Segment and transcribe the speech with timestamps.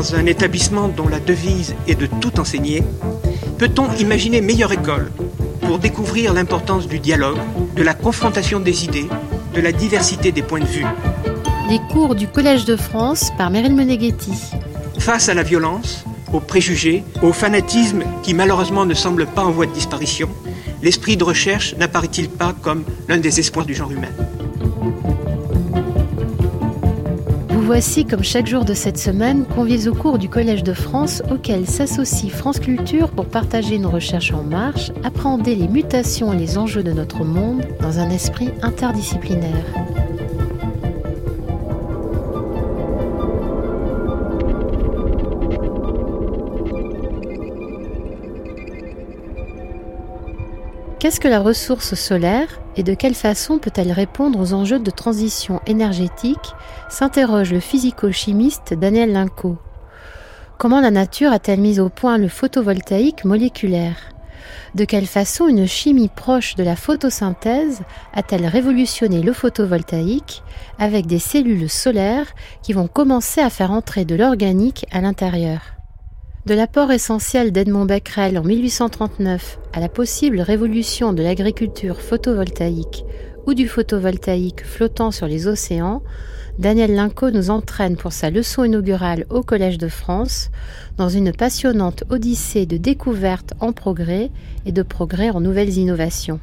[0.00, 2.82] dans un établissement dont la devise est de tout enseigner,
[3.58, 5.12] peut-on imaginer meilleure école
[5.60, 7.36] pour découvrir l'importance du dialogue,
[7.76, 9.08] de la confrontation des idées,
[9.54, 10.86] de la diversité des points de vue?
[11.68, 14.32] Les cours du Collège de France par Meryl Meneghetti.
[14.98, 19.66] Face à la violence, aux préjugés, au fanatisme qui malheureusement ne semble pas en voie
[19.66, 20.30] de disparition,
[20.82, 24.08] l'esprit de recherche n'apparaît-il pas comme l'un des espoirs du genre humain?
[27.72, 31.68] Voici, comme chaque jour de cette semaine, conviés au cours du Collège de France auquel
[31.68, 36.82] s'associe France Culture pour partager nos recherches en marche, appréhender les mutations et les enjeux
[36.82, 39.64] de notre monde dans un esprit interdisciplinaire.
[50.98, 52.60] Qu'est-ce que la ressource solaire?
[52.80, 56.54] Et de quelle façon peut-elle répondre aux enjeux de transition énergétique
[56.88, 59.58] s'interroge le physico-chimiste Daniel Linco.
[60.56, 63.96] Comment la nature a-t-elle mis au point le photovoltaïque moléculaire?
[64.74, 67.82] De quelle façon une chimie proche de la photosynthèse
[68.14, 70.42] a-t-elle révolutionné le photovoltaïque
[70.78, 75.79] avec des cellules solaires qui vont commencer à faire entrer de l'organique à l'intérieur?
[76.46, 83.04] De l'apport essentiel d'Edmond Becquerel en 1839 à la possible révolution de l'agriculture photovoltaïque
[83.46, 86.02] ou du photovoltaïque flottant sur les océans,
[86.58, 90.50] Daniel Linco nous entraîne pour sa leçon inaugurale au Collège de France
[90.96, 94.30] dans une passionnante odyssée de découvertes en progrès
[94.64, 96.40] et de progrès en nouvelles innovations.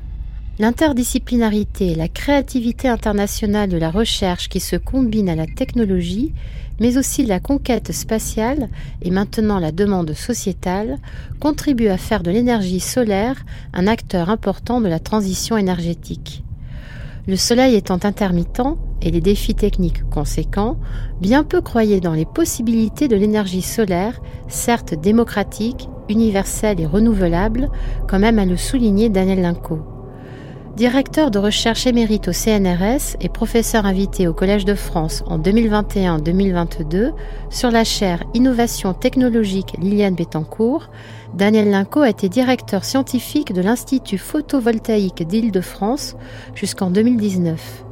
[0.60, 6.34] L'interdisciplinarité la créativité internationale de la recherche qui se combinent à la technologie
[6.80, 8.70] mais aussi la conquête spatiale
[9.02, 10.98] et maintenant la demande sociétale,
[11.40, 16.44] contribuent à faire de l'énergie solaire un acteur important de la transition énergétique.
[17.28, 18.62] Le soleil étant intermittent
[19.02, 20.78] et les défis techniques conséquents,
[21.20, 27.70] bien peu croyaient dans les possibilités de l'énergie solaire, certes démocratique, universelle et renouvelable,
[28.08, 29.97] comme aime à le souligner Daniel Linco.
[30.78, 37.14] Directeur de recherche émérite au CNRS et professeur invité au Collège de France en 2021-2022
[37.50, 40.92] sur la chaire Innovation technologique Liliane Bettencourt,
[41.34, 46.16] Daniel Linco a été directeur scientifique de l'Institut photovoltaïque d'Île-de-France
[46.54, 47.84] jusqu'en 2019.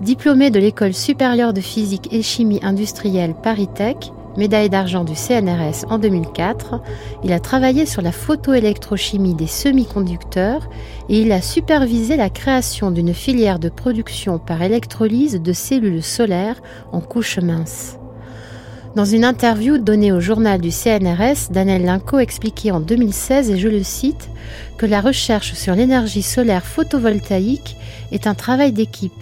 [0.00, 3.96] Diplômé de l'École supérieure de physique et chimie industrielle Paris Tech,
[4.36, 6.80] médaille d'argent du CNRS en 2004,
[7.24, 10.68] il a travaillé sur la photoélectrochimie des semi-conducteurs
[11.08, 16.60] et il a supervisé la création d'une filière de production par électrolyse de cellules solaires
[16.92, 17.98] en couche mince.
[18.94, 23.68] Dans une interview donnée au journal du CNRS, Daniel Linco expliquait en 2016, et je
[23.68, 24.28] le cite,
[24.76, 27.76] que la recherche sur l'énergie solaire photovoltaïque
[28.10, 29.12] est un travail d'équipe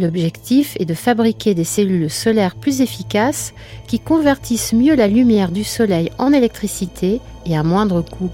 [0.00, 3.54] L'objectif est de fabriquer des cellules solaires plus efficaces
[3.86, 8.30] qui convertissent mieux la lumière du soleil en électricité et à moindre coût.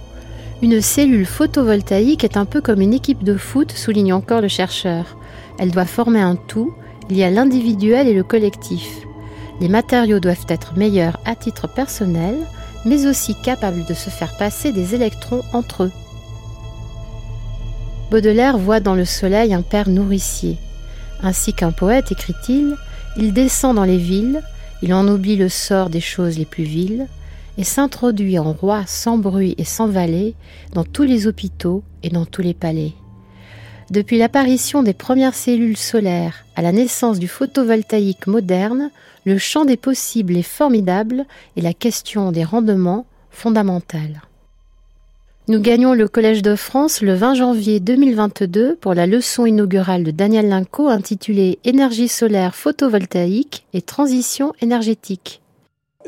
[0.63, 5.17] Une cellule photovoltaïque est un peu comme une équipe de foot, souligne encore le chercheur.
[5.59, 6.73] Elle doit former un tout,
[7.11, 9.01] y a l'individuel et le collectif.
[9.61, 12.37] Les matériaux doivent être meilleurs à titre personnel,
[12.87, 15.93] mais aussi capables de se faire passer des électrons entre eux.
[18.11, 20.57] Baudelaire voit dans le soleil un père nourricier.
[21.23, 22.77] Ainsi qu'un poète, écrit-il,
[23.17, 24.43] il descend dans les villes,
[24.83, 27.07] il en oublie le sort des choses les plus viles,
[27.59, 30.35] et s'introduit en roi sans bruit et sans valet
[30.73, 32.93] dans tous les hôpitaux et dans tous les palais.
[33.91, 38.91] Depuis l'apparition des premières cellules solaires à la naissance du photovoltaïque moderne,
[39.27, 41.27] le champ des possibles est formidable
[41.57, 44.23] et la question des rendements fondamentale.
[45.51, 50.13] Nous gagnons le Collège de France le 20 janvier 2022 pour la leçon inaugurale de
[50.13, 55.43] Daniel Linco intitulée Énergie solaire photovoltaïque et transition énergétique.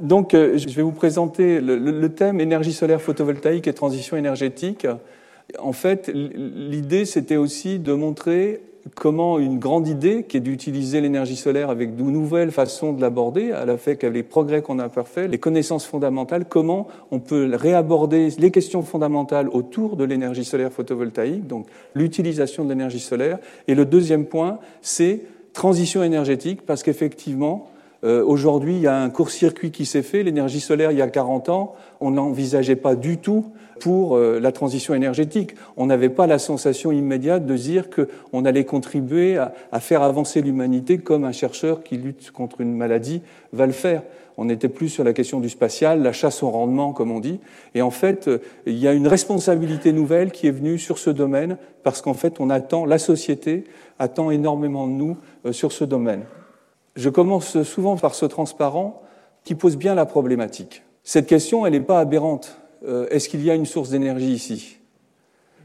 [0.00, 4.86] Donc, euh, je vais vous présenter le, thème énergie solaire photovoltaïque et transition énergétique.
[5.59, 8.60] En fait, l'idée, c'était aussi de montrer
[8.95, 13.53] comment une grande idée, qui est d'utiliser l'énergie solaire avec de nouvelles façons de l'aborder,
[13.53, 17.51] à la fait qu'avec les progrès qu'on a fait, les connaissances fondamentales, comment on peut
[17.55, 23.39] réaborder les questions fondamentales autour de l'énergie solaire photovoltaïque, donc l'utilisation de l'énergie solaire.
[23.69, 27.69] Et le deuxième point, c'est transition énergétique, parce qu'effectivement,
[28.05, 30.25] euh, Aujourd'hui, il y a un court-circuit qui s'est fait.
[30.25, 33.47] L'énergie solaire, il y a 40 ans, on n'envisageait pas du tout
[33.80, 35.54] pour euh, la transition énergétique.
[35.77, 40.98] On n'avait pas la sensation immédiate de dire qu'on allait contribuer à, faire avancer l'humanité
[40.98, 43.22] comme un chercheur qui lutte contre une maladie
[43.53, 44.03] va le faire.
[44.39, 47.39] On n'était plus sur la question du spatial, la chasse au rendement, comme on dit.
[47.74, 48.30] Et en fait,
[48.66, 52.41] il y a une responsabilité nouvelle qui est venue sur ce domaine parce qu'en fait,
[52.41, 53.65] on attend, la société
[53.98, 55.16] attend énormément de nous
[55.47, 56.22] euh, sur ce domaine.
[56.97, 59.03] Je commence souvent par ce transparent
[59.45, 60.83] qui pose bien la problématique.
[61.03, 62.61] Cette question, elle n'est pas aberrante.
[62.84, 64.79] Euh, est-ce qu'il y a une source d'énergie ici?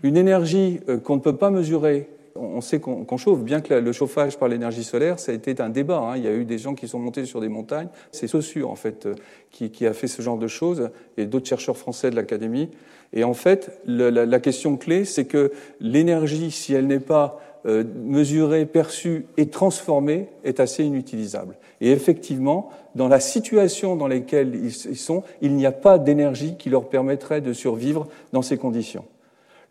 [0.04, 2.10] Une énergie euh, qu'on ne peut pas mesurer.
[2.36, 5.70] On sait qu'on chauffe, bien que le chauffage par l'énergie solaire, ça a été un
[5.70, 5.98] débat.
[5.98, 6.18] Hein.
[6.18, 7.88] Il y a eu des gens qui sont montés sur des montagnes.
[8.12, 9.16] C'est Saussure, en fait, euh,
[9.50, 12.70] qui, a fait ce genre de choses, et d'autres chercheurs français de l'Académie.
[13.14, 18.66] Et en fait, la question clé, c'est que l'énergie, si elle n'est pas euh, mesurée,
[18.66, 21.56] perçue et transformée est assez inutilisable.
[21.82, 26.70] Et effectivement, dans la situation dans laquelle ils sont, il n'y a pas d'énergie qui
[26.70, 29.06] leur permettrait de survivre dans ces conditions.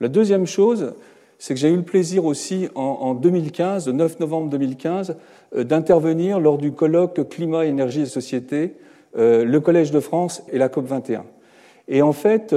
[0.00, 0.94] La deuxième chose,
[1.38, 5.16] c'est que j'ai eu le plaisir aussi en, 2015, le 9 novembre 2015,
[5.54, 8.74] euh, d'intervenir lors du colloque Climat, Énergie et Société,
[9.16, 11.24] euh, le Collège de France et la COP 21.
[11.88, 12.54] Et en fait,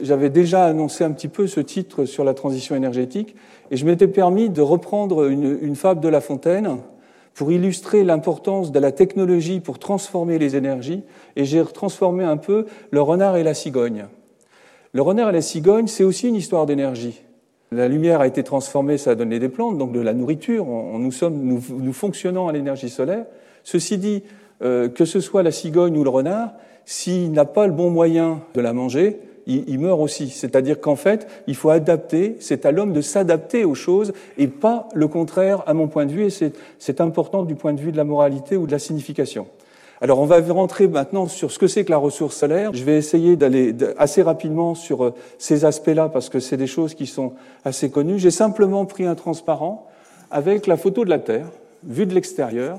[0.00, 3.34] j'avais déjà annoncé un petit peu ce titre sur la transition énergétique,
[3.70, 6.78] et je m'étais permis de reprendre une, fable de La Fontaine
[7.34, 11.02] pour illustrer l'importance de la technologie pour transformer les énergies,
[11.36, 14.06] et j'ai transformé un peu le renard et la cigogne.
[14.92, 17.22] Le renard et la cigogne, c'est aussi une histoire d'énergie.
[17.70, 20.64] La lumière a été transformée, ça a donné des plantes, donc de la nourriture.
[20.64, 23.26] nous, sommes, nous, fonctionnons à l'énergie solaire.
[23.62, 24.22] Ceci dit,
[24.62, 26.54] euh, que ce soit la cigogne ou le renard,
[26.90, 30.30] s'il n'a pas le bon moyen de la manger, il, meurt aussi.
[30.30, 34.88] C'est-à-dire qu'en fait, il faut adapter, c'est à l'homme de s'adapter aux choses et pas
[34.94, 37.98] le contraire à mon point de vue, et c'est important du point de vue de
[37.98, 39.48] la moralité ou de la signification.
[40.00, 42.70] Alors on va rentrer maintenant sur ce que c'est que la ressource solaire.
[42.72, 46.94] Je vais essayer d'aller assez rapidement sur euh, ces aspects-là parce que c'est des choses
[46.94, 47.34] qui sont
[47.66, 48.18] assez connues.
[48.18, 49.88] J'ai simplement pris un transparent
[50.30, 51.50] avec la photo de la Terre,
[51.84, 52.78] vue de l'extérieur.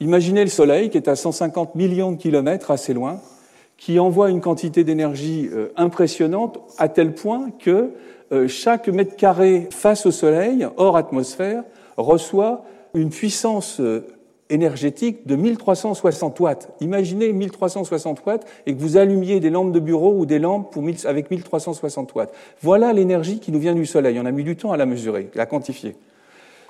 [0.00, 3.20] Imaginez le Soleil qui est à 150 millions de kilomètres assez loin
[3.78, 7.90] qui envoie une quantité d'énergie euh, impressionnante à tel point que
[8.32, 11.62] euh, chaque mètre carré face au Soleil, hors atmosphère,
[11.96, 12.64] reçoit
[12.94, 14.06] une puissance euh,
[14.50, 16.68] énergétique de 1360 watts.
[16.80, 20.82] Imaginez 1360 watts et que vous allumiez des lampes de bureau ou des lampes pour,
[21.04, 22.32] avec 1360 watts.
[22.62, 24.18] Voilà l'énergie qui nous vient du Soleil.
[24.20, 25.96] On a mis du temps à la mesurer, à la quantifier.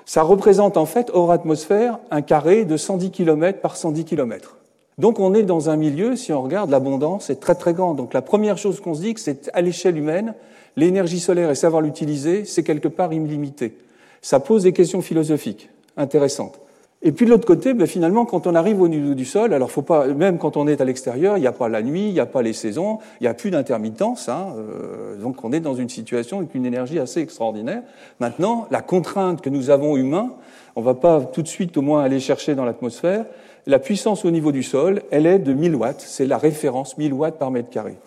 [0.07, 4.55] Ça représente en fait, hors atmosphère, un carré de 110 km par 110 km.
[4.97, 7.97] Donc on est dans un milieu, si on regarde, l'abondance est très très grande.
[7.97, 10.33] Donc la première chose qu'on se dit, c'est à l'échelle humaine,
[10.77, 13.77] l'énergie solaire et savoir l'utiliser, c'est quelque part illimité.
[14.21, 16.57] Ça pose des questions philosophiques intéressantes.
[17.03, 19.69] Et puis de l'autre côté, ben, finalement, quand on arrive au niveau du sol, alors
[19.69, 22.13] faut pas, même quand on est à l'extérieur, il n'y a pas la nuit, il
[22.13, 24.29] n'y a pas les saisons, il n'y a plus d'intermittence.
[24.29, 27.83] Hein, euh, donc on est dans une situation avec une énergie assez extraordinaire.
[28.19, 30.31] Maintenant, la contrainte que nous avons humains,
[30.75, 33.25] on ne va pas tout de suite au moins aller chercher dans l'atmosphère,
[33.67, 37.13] la puissance au niveau du sol, elle est de 1000 watts, c'est la référence 1000
[37.13, 37.97] watts par mètre carré.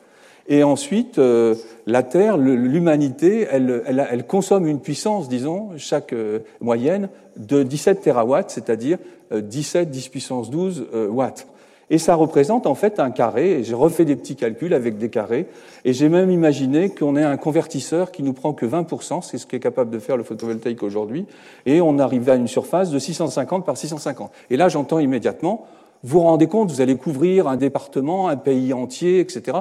[0.50, 1.55] Et ensuite, euh,
[1.87, 8.02] la Terre, l'humanité, elle, elle, elle, consomme une puissance, disons, chaque euh, moyenne, de 17
[8.02, 8.99] terawatts, c'est-à-dire
[9.32, 11.47] 17, euh, 10 puissance 12 watts.
[11.88, 15.08] Et ça représente en fait un carré, et j'ai refait des petits calculs avec des
[15.08, 15.47] carrés,
[15.85, 19.46] et j'ai même imaginé qu'on ait un convertisseur qui nous prend que 20%, c'est ce
[19.46, 21.26] qu'est capable de faire le photovoltaïque aujourd'hui,
[21.64, 24.31] et on arrive à une surface de 650 par 650.
[24.50, 25.67] Et là, j'entends immédiatement,
[26.03, 29.58] vous vous rendez compte, vous allez couvrir un département, un pays entier, etc.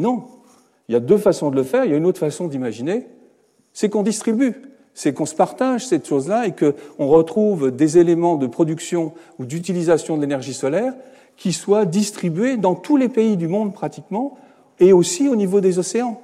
[0.00, 0.24] Non.
[0.88, 3.06] Il y a deux façons de le faire, il y a une autre façon d'imaginer,
[3.72, 4.54] c'est qu'on distribue
[4.94, 10.16] c'est qu'on se partage cette chose-là et qu'on retrouve des éléments de production ou d'utilisation
[10.16, 10.94] de l'énergie solaire
[11.36, 14.36] qui soit distribué dans tous les pays du monde pratiquement,
[14.78, 16.20] et aussi au niveau des océans.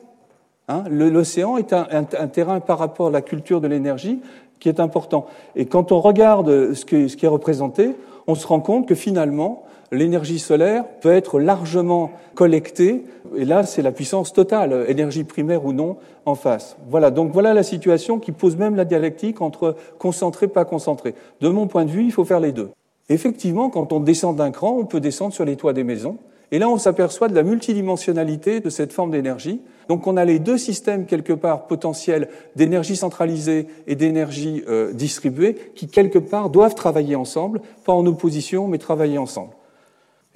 [0.69, 4.21] Hein, L'océan est un, terrain par rapport à la culture de l'énergie
[4.61, 5.27] qui est important.
[5.55, 10.39] Et quand on regarde ce qui est représenté, on se rend compte que finalement, l'énergie
[10.39, 13.05] solaire peut être largement collectée,
[13.37, 16.77] et là, c'est la puissance totale, énergie primaire ou non, en face.
[16.89, 21.15] Voilà, donc voilà la situation qui pose même la dialectique entre concentré, pas concentré.
[21.41, 22.71] De mon point de vue, il faut faire les deux.
[23.09, 26.19] Effectivement, quand on descend d'un cran, on peut descendre sur les toits des maisons.
[26.53, 29.61] Et là, on s'aperçoit de la multidimensionnalité de cette forme d'énergie.
[29.89, 35.57] Donc, on a les deux systèmes, quelque part, potentiels d'énergie centralisée et d'énergie euh, distribuée,
[35.75, 39.56] qui, quelque part, doivent travailler ensemble, pas en opposition, mais travailler ensemble.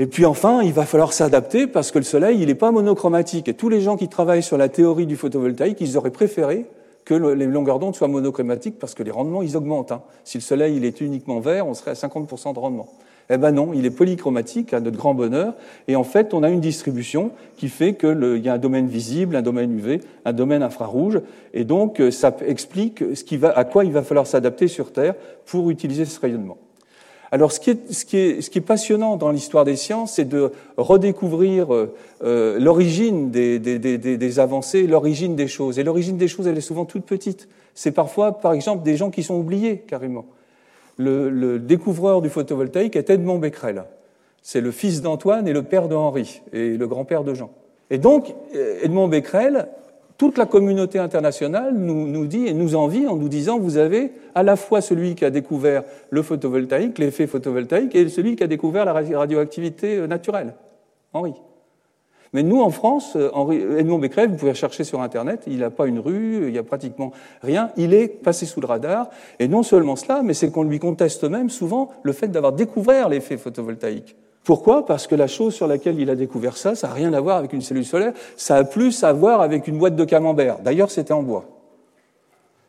[0.00, 3.48] Et puis enfin, il va falloir s'adapter parce que le soleil, il n'est pas monochromatique.
[3.48, 6.64] Et tous les gens qui travaillent sur la théorie du photovoltaïque, ils auraient préféré
[7.04, 9.92] que les longueurs d'onde soient monochromatiques parce que les rendements, ils augmentent.
[9.92, 10.00] Hein.
[10.24, 12.88] Si le soleil il est uniquement vert, on serait à 50% de rendement.
[13.28, 15.52] Eh ben non, il est polychromatique à notre grand bonheur.
[15.86, 19.36] Et en fait, on a une distribution qui fait qu'il y a un domaine visible,
[19.36, 21.20] un domaine UV, un domaine infrarouge.
[21.52, 23.04] Et donc, euh, ça explique
[23.54, 25.14] à quoi il va falloir s'adapter sur Terre
[25.44, 26.56] pour utiliser ce rayonnement.
[27.32, 27.70] Alors, ce qui
[28.16, 31.94] est, passionnant dans l'histoire des sciences, c'est de redécouvrir euh,
[32.24, 35.78] euh, l'origine des, avancées, l'origine des choses.
[35.78, 37.48] Et l'origine des choses, elle est souvent toute petite.
[37.74, 40.26] C'est parfois, par exemple, des gens qui sont oubliés carrément.
[40.96, 43.84] Le, découvreur du photovoltaïque est Edmond Becquerel.
[44.42, 47.50] C'est le fils d'Antoine et le père de Henri, et le grand-père de Jean.
[47.90, 48.34] Et donc,
[48.82, 49.68] Edmond Becquerel,
[50.20, 54.12] toute la communauté internationale nous, nous, dit et nous envie en nous disant vous avez
[54.34, 58.46] à la fois celui qui a découvert le photovoltaïque, l'effet photovoltaïque, et celui qui a
[58.46, 60.52] découvert la radioactivité naturelle,
[61.14, 61.32] Henri.
[62.34, 65.86] Mais nous, en France, Henri, Edmond Becquerel, vous pouvez rechercher sur Internet, il n'a pas
[65.86, 69.08] une rue, il n'y a pratiquement rien, il est passé sous le radar.
[69.38, 73.08] Et non seulement cela, mais c'est qu'on lui conteste même souvent le fait d'avoir découvert
[73.08, 74.16] l'effet photovoltaïque.
[74.44, 74.86] Pourquoi?
[74.86, 77.36] Parce que la chose sur laquelle il a découvert ça, ça n'a rien à voir
[77.36, 80.58] avec une cellule solaire, ça a plus à voir avec une boîte de camembert.
[80.60, 81.59] D'ailleurs, c'était en bois.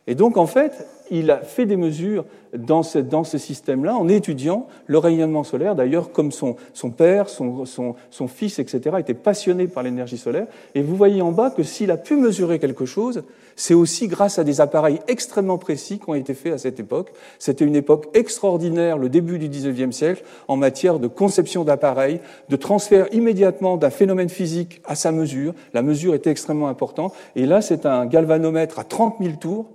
[0.06, 2.24] Et donc, en fait, il a fait des mesures
[2.56, 5.74] dans ce, dans ce système-là en étudiant le rayonnement solaire.
[5.74, 10.46] D'ailleurs, comme son, son père, son, son, son, fils, etc., étaient passionnés par l'énergie solaire.
[10.74, 13.24] Et vous voyez en bas que s'il a pu mesurer quelque chose,
[13.56, 17.12] c'est aussi grâce à des appareils extrêmement précis qui ont été faits à cette époque.
[17.38, 22.56] C'était une époque extraordinaire, le début du XIXe siècle, en matière de conception d'appareils, de
[22.56, 25.54] transfert immédiatement d'un phénomène physique à sa mesure.
[25.74, 27.14] La mesure était extrêmement importante.
[27.36, 29.66] Et là, c'est un galvanomètre à 30 000 tours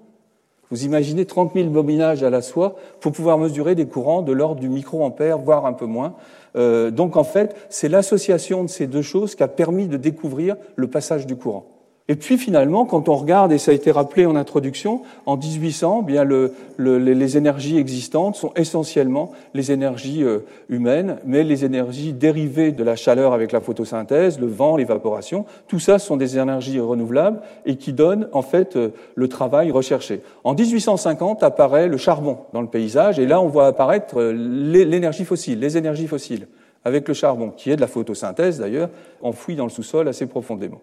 [0.71, 4.59] vous imaginez 30 000 bobinages à la soie pour pouvoir mesurer des courants de l'ordre
[4.59, 6.15] du microampère, voire un peu moins.
[6.55, 10.55] Euh, donc en fait, c'est l'association de ces deux choses qui a permis de découvrir
[10.75, 11.76] le passage du courant.
[12.09, 16.03] Et puis finalement, quand on regarde, et ça a été rappelé en introduction, en 1800,
[16.03, 22.13] bien le, le, les énergies existantes sont essentiellement les énergies euh, humaines, mais les énergies
[22.13, 26.79] dérivées de la chaleur avec la photosynthèse, le vent, l'évaporation, tout ça sont des énergies
[26.79, 30.21] renouvelables et qui donnent en fait euh, le travail recherché.
[30.45, 35.25] En 1850 apparaît le charbon dans le paysage, et là on voit apparaître euh, l'énergie
[35.25, 36.47] fossile, les énergies fossiles,
[36.85, 38.89] avec le charbon, qui est de la photosynthèse d'ailleurs,
[39.21, 40.79] enfoui dans le sous-sol assez profondément.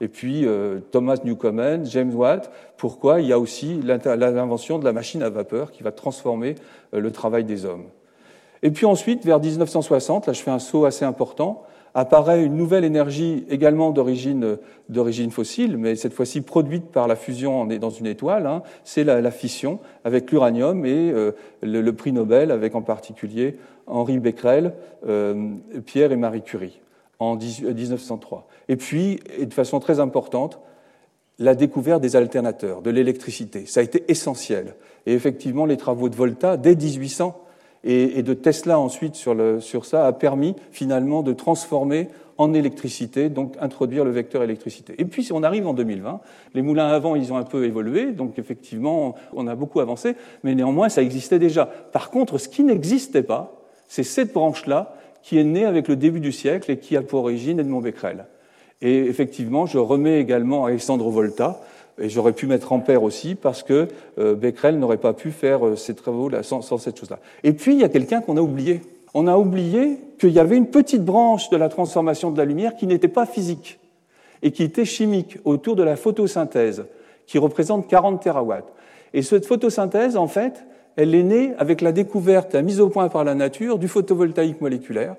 [0.00, 2.50] Et puis euh, Thomas Newcomen, James Watt.
[2.76, 6.56] Pourquoi Il y a aussi l'invention de la machine à vapeur qui va transformer
[6.94, 7.84] euh, le travail des hommes.
[8.62, 12.82] Et puis ensuite, vers 1960, là je fais un saut assez important, apparaît une nouvelle
[12.82, 14.58] énergie également d'origine
[15.30, 18.46] fossile, mais cette fois-ci produite par la fusion dans une étoile.
[18.46, 21.32] Hein, c'est la, fission avec l'uranium et euh,
[21.62, 24.72] le, le, prix Nobel avec en particulier Henri Becquerel,
[25.84, 26.80] Pierre et Marie Curie
[27.18, 28.46] en 1903.
[28.68, 30.58] Et puis, et de façon très importante,
[31.38, 33.66] la découverte des alternateurs, de l'électricité.
[33.66, 34.76] Ça a été essentiel.
[35.06, 37.40] Et effectivement, les travaux de Volta, dès 1800,
[37.86, 43.28] et, de Tesla ensuite sur, le, sur ça, a permis finalement de transformer en électricité,
[43.28, 44.94] donc introduire le vecteur électricité.
[44.98, 46.20] Et puis, on arrive en 2020,
[46.54, 50.54] les moulins avant, ils ont un peu évolué, donc effectivement, on a beaucoup avancé, mais
[50.54, 51.66] néanmoins, ça existait déjà.
[51.66, 56.20] Par contre, ce qui n'existait pas, c'est cette branche-là qui est née avec le début
[56.20, 58.26] du siècle et qui a pour origine Edmond Becquerel.
[58.82, 61.62] Et effectivement, je remets également Alessandro Volta,
[61.98, 63.88] et j'aurais pu mettre Ampère aussi, parce que
[64.18, 67.20] euh, Becquerel n'aurait pas pu faire euh, ces travaux-là sans, sans, cette chose-là.
[67.42, 68.82] Et puis, il y a quelqu'un qu'on a oublié.
[69.14, 72.76] On a oublié qu'il y avait une petite branche de la transformation de la lumière
[72.76, 73.78] qui n'était pas physique
[74.42, 76.84] et qui était chimique, autour de la photosynthèse,
[77.26, 78.70] qui représente 40 terawatts.
[79.14, 80.64] Et cette photosynthèse, en fait,
[80.96, 84.60] elle est née avec la découverte, la mise au point par la nature du photovoltaïque
[84.60, 85.16] moléculaire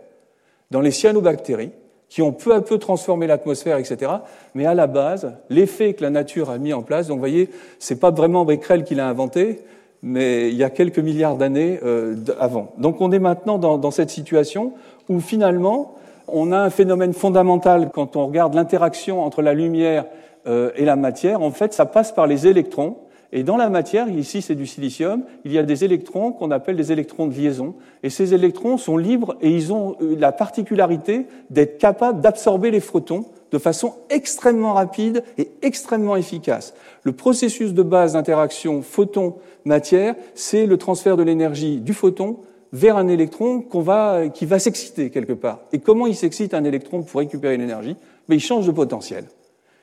[0.72, 1.72] dans les cyanobactéries,
[2.10, 4.12] qui ont peu à peu transformé l'atmosphère, etc.
[4.53, 7.50] Mais à la base, l'effet que la nature a mis en place, donc vous voyez,
[7.79, 9.62] c'est pas vraiment Becquerel qui l'a inventé,
[10.01, 12.74] mais il y a quelques milliards d'années euh, avant.
[12.77, 14.74] Donc on est maintenant dans, dans, cette situation
[15.10, 15.96] où finalement,
[16.27, 20.05] on a un phénomène fondamental quand on regarde l'interaction entre la lumière
[20.48, 21.41] euh, et la matière.
[21.41, 22.98] En fait, ça passe par les électrons
[23.32, 26.75] et dans la matière, ici c'est du silicium, il y a des électrons qu'on appelle
[26.75, 27.75] des électrons de liaison.
[28.03, 32.79] Et ces électrons sont libres et ils ont euh, la particularité d'être capables d'absorber les
[32.79, 36.74] photons de façon extrêmement rapide et extrêmement efficace.
[37.03, 42.38] Le processus de base d'interaction photon-matière, c'est le transfert de l'énergie du photon
[42.74, 45.60] vers un électron qu'on va, qui va s'exciter quelque part.
[45.72, 47.96] Et comment il s'excite un électron pour récupérer l'énergie?
[48.27, 49.25] Mais Il change de potentiel.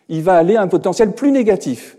[0.09, 1.97] Il va aller à un potentiel plus négatif.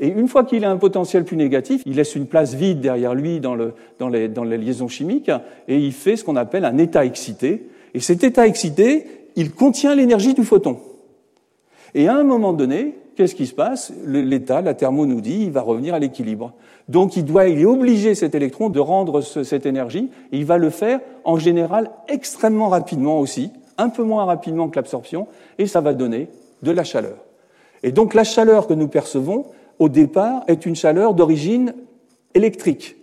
[0.00, 3.14] Et une fois qu'il a un potentiel plus négatif, il laisse une place vide derrière
[3.14, 5.30] lui dans, le, dans, les, dans les liaisons chimiques
[5.68, 7.68] et il fait ce qu'on appelle un état excité.
[7.94, 10.78] Et cet état excité, il contient l'énergie du photon.
[11.94, 13.92] Et à un moment donné, qu'est-ce qui se passe?
[14.04, 16.52] L'état, la thermo nous dit, il va revenir à l'équilibre.
[16.88, 20.10] Donc il doit, il est obligé cet électron de rendre ce, cette énergie.
[20.32, 24.76] Et il va le faire en général extrêmement rapidement aussi, un peu moins rapidement que
[24.76, 26.28] l'absorption, et ça va donner
[26.62, 27.16] de la chaleur.
[27.84, 29.46] Et donc la chaleur que nous percevons,
[29.78, 31.74] au départ, est une chaleur d'origine
[32.34, 32.96] électrique.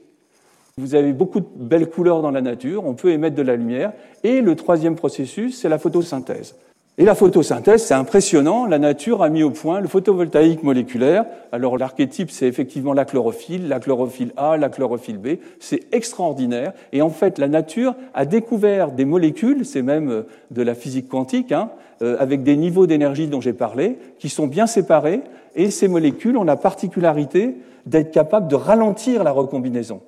[0.77, 3.93] Vous avez beaucoup de belles couleurs dans la nature, on peut émettre de la lumière,
[4.23, 6.55] et le troisième processus, c'est la photosynthèse.
[6.97, 8.65] Et la photosynthèse, c'est impressionnant.
[8.65, 11.25] La nature a mis au point le photovoltaïque moléculaire.
[11.53, 15.37] Alors l'archétype, c'est effectivement la chlorophylle, la chlorophylle A, la chlorophylle B.
[15.61, 16.73] C'est extraordinaire.
[16.91, 21.07] Et en fait, la nature a découvert des molécules, c'est même euh, de la physique
[21.07, 21.71] quantique, hein,
[22.01, 25.21] euh, avec des niveaux d'énergie dont j'ai parlé, qui sont bien séparés.
[25.55, 27.55] Et ces molécules ont la particularité
[27.85, 30.01] d'être capables de ralentir la recombinaison.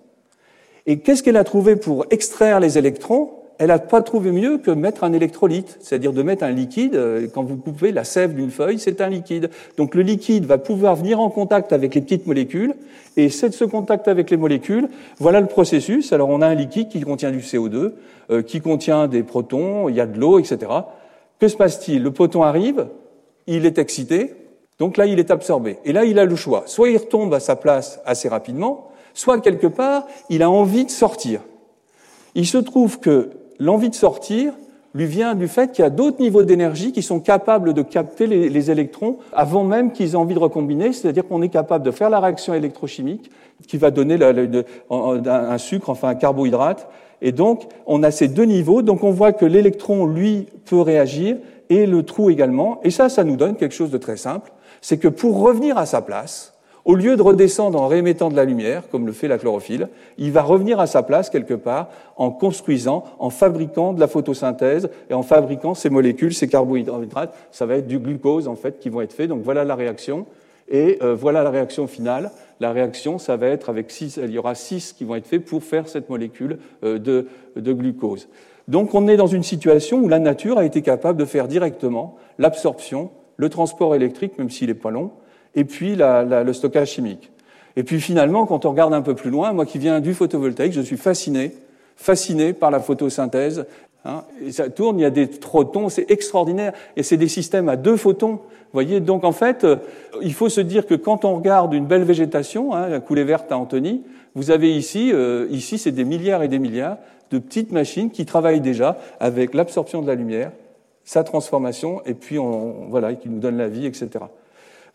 [0.86, 3.43] Et qu'est-ce qu'elle a trouvé pour extraire les électrons?
[3.60, 6.96] Elle n'a pas trouvé mieux que mettre un électrolyte, c'est-à-dire de mettre un liquide.
[6.96, 9.50] Euh, quand vous coupez la sève d'une feuille, c'est un liquide.
[9.78, 12.74] Donc le liquide va pouvoir venir en contact avec les petites molécules,
[13.16, 16.14] et c'est de ce contact avec les molécules, voilà le processus.
[16.14, 17.92] Alors on a un liquide qui contient du CO2,
[18.32, 20.72] euh, qui contient des protons, il y a de l'eau, etc.
[21.40, 22.02] Que se passe-t-il?
[22.02, 22.88] Le proton arrive,
[23.48, 24.34] il est excité,
[24.80, 25.78] donc là il est absorbé.
[25.86, 26.64] Et là il a le choix.
[26.66, 30.92] Soit il retombe à sa place assez rapidement, soit quelque part il a envie de
[30.92, 31.42] sortir.
[32.36, 33.30] Il se trouve que
[33.60, 34.54] l'envie de sortir
[34.96, 38.28] lui vient du fait qu'il y a d'autres niveaux d'énergie qui sont capables de capter
[38.28, 42.10] les, électrons avant même qu'ils aient envie de recombiner, c'est-à-dire qu'on est capable de faire
[42.10, 43.32] la réaction électrochimique
[43.68, 44.20] qui va donner
[44.92, 46.88] un sucre, enfin un carbohydrate.
[47.22, 48.82] Et donc, on a ces deux niveaux.
[48.82, 51.38] Donc, on voit que l'électron, lui, peut réagir
[51.70, 52.80] et le trou également.
[52.84, 54.52] Et ça, ça nous donne quelque chose de très simple.
[54.82, 56.53] C'est que pour revenir à sa place,
[56.86, 59.88] au lieu de redescendre en réémettant de la lumière, comme le fait la chlorophylle,
[60.18, 64.90] il va revenir à sa place quelque part en construisant, en fabriquant de la photosynthèse
[65.10, 67.34] et en fabriquant ces molécules, ces carbohydrates.
[67.52, 69.30] Ça va être du glucose en fait qui vont être faits.
[69.30, 70.25] Donc voilà la réaction
[70.70, 72.32] et euh, voilà la réaction finale.
[72.60, 75.44] La réaction, ça va être avec six, il y aura six qui vont être faits
[75.44, 78.28] pour faire cette molécule euh, de, glucose.
[78.68, 82.16] Donc on est dans une situation où la nature a été capable de faire directement
[82.40, 85.12] l'absorption, le transport électrique, même s'il n'est pas long,
[85.56, 87.32] et puis le stockage chimique.
[87.76, 90.74] Et puis finalement, quand on regarde un peu plus loin, moi qui viens du photovoltaïque,
[90.74, 91.54] je suis fasciné,
[91.96, 93.66] fasciné par la photosynthèse.
[94.06, 97.78] Hein, ça tourne, il y a des protons, c'est extraordinaire, et c'est des systèmes à
[97.78, 98.40] deux photons.
[98.74, 99.78] Voyez, donc en fait, euh,
[100.22, 103.52] il faut se dire que quand on regarde une belle végétation, hein, la coulée verte
[103.52, 104.04] à Antony,
[104.36, 106.98] vous avez ici, euh, ici c'est des milliards et des milliards
[107.32, 110.52] de petites machines qui travaillent déjà avec l'absorption de la lumière,
[111.06, 114.10] sa transformation, et puis on, voilà, qui nous donne la vie, etc.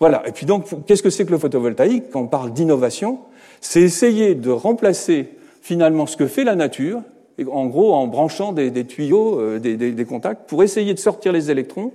[0.00, 0.22] Voilà.
[0.26, 3.18] Et puis donc, qu'est-ce que c'est que le photovoltaïque Quand on parle d'innovation,
[3.60, 5.28] c'est essayer de remplacer
[5.60, 7.02] finalement ce que fait la nature,
[7.50, 11.92] en gros en branchant des, tuyaux, euh, des, contacts, pour essayer de sortir les électrons,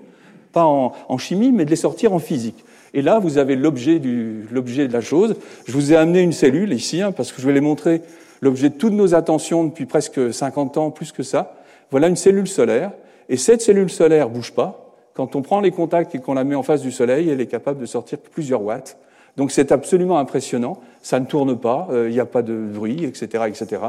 [0.51, 2.63] pas en, chimie, mais de les sortir en physique.
[2.93, 5.35] Et là, vous avez l'objet de la chose.
[5.65, 8.01] Je vous ai amené une cellule ici, hein, parce que je vais les montrer
[8.41, 11.55] l'objet de toutes nos attentions depuis presque 50 ans, plus que ça.
[11.89, 12.91] Voilà une cellule solaire.
[13.29, 14.82] Et cette cellule solaire bouge pas.
[15.13, 17.47] Quand on prend les contacts et qu'on la met en face du soleil, elle est
[17.47, 18.97] capable de sortir plusieurs watts.
[19.37, 20.79] Donc c'est absolument impressionnant.
[21.01, 23.81] Ça ne tourne pas, euh, il n'y a pas de bruit, etc., etc.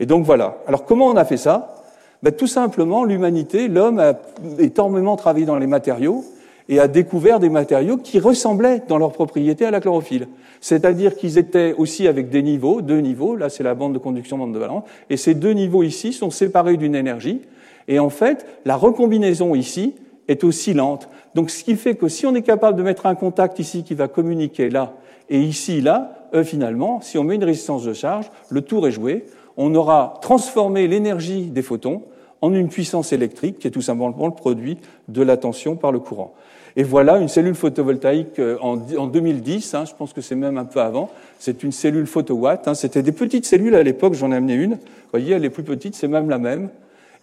[0.00, 0.58] Et donc voilà.
[0.66, 1.82] Alors comment on a fait ça?
[2.22, 4.14] Ben, Tout simplement, l'humanité, l'homme a
[4.58, 6.24] énormément travaillé dans les matériaux
[6.68, 10.28] et a découvert des matériaux qui ressemblaient dans leurs propriétés à la chlorophylle.
[10.60, 14.38] C'est-à-dire qu'ils étaient aussi avec des niveaux, deux niveaux, là c'est la bande de conduction,
[14.38, 17.42] bande de valence, et ces deux niveaux ici sont séparés d'une énergie.
[17.86, 19.94] Et en fait, la recombinaison ici
[20.28, 21.08] est aussi lente.
[21.34, 23.94] Donc ce qui fait que si on est capable de mettre un contact ici qui
[23.94, 24.94] va communiquer là,
[25.30, 28.92] et ici, là, euh, finalement, si on met une résistance de charge, le tour est
[28.92, 29.24] joué.
[29.56, 32.02] On aura transformé l'énergie des photons
[32.40, 36.00] en une puissance électrique qui est tout simplement le produit de la tension par le
[36.00, 36.34] courant.
[36.76, 40.64] Et voilà une cellule photovoltaïque euh, en, 2010, hein, je pense que c'est même un
[40.64, 41.08] peu avant,
[41.38, 44.72] c'est une cellule photowatt, hein, c'était des petites cellules à l'époque, j'en ai amené une,
[44.72, 46.70] vous voyez, elle est plus petite, c'est même la même,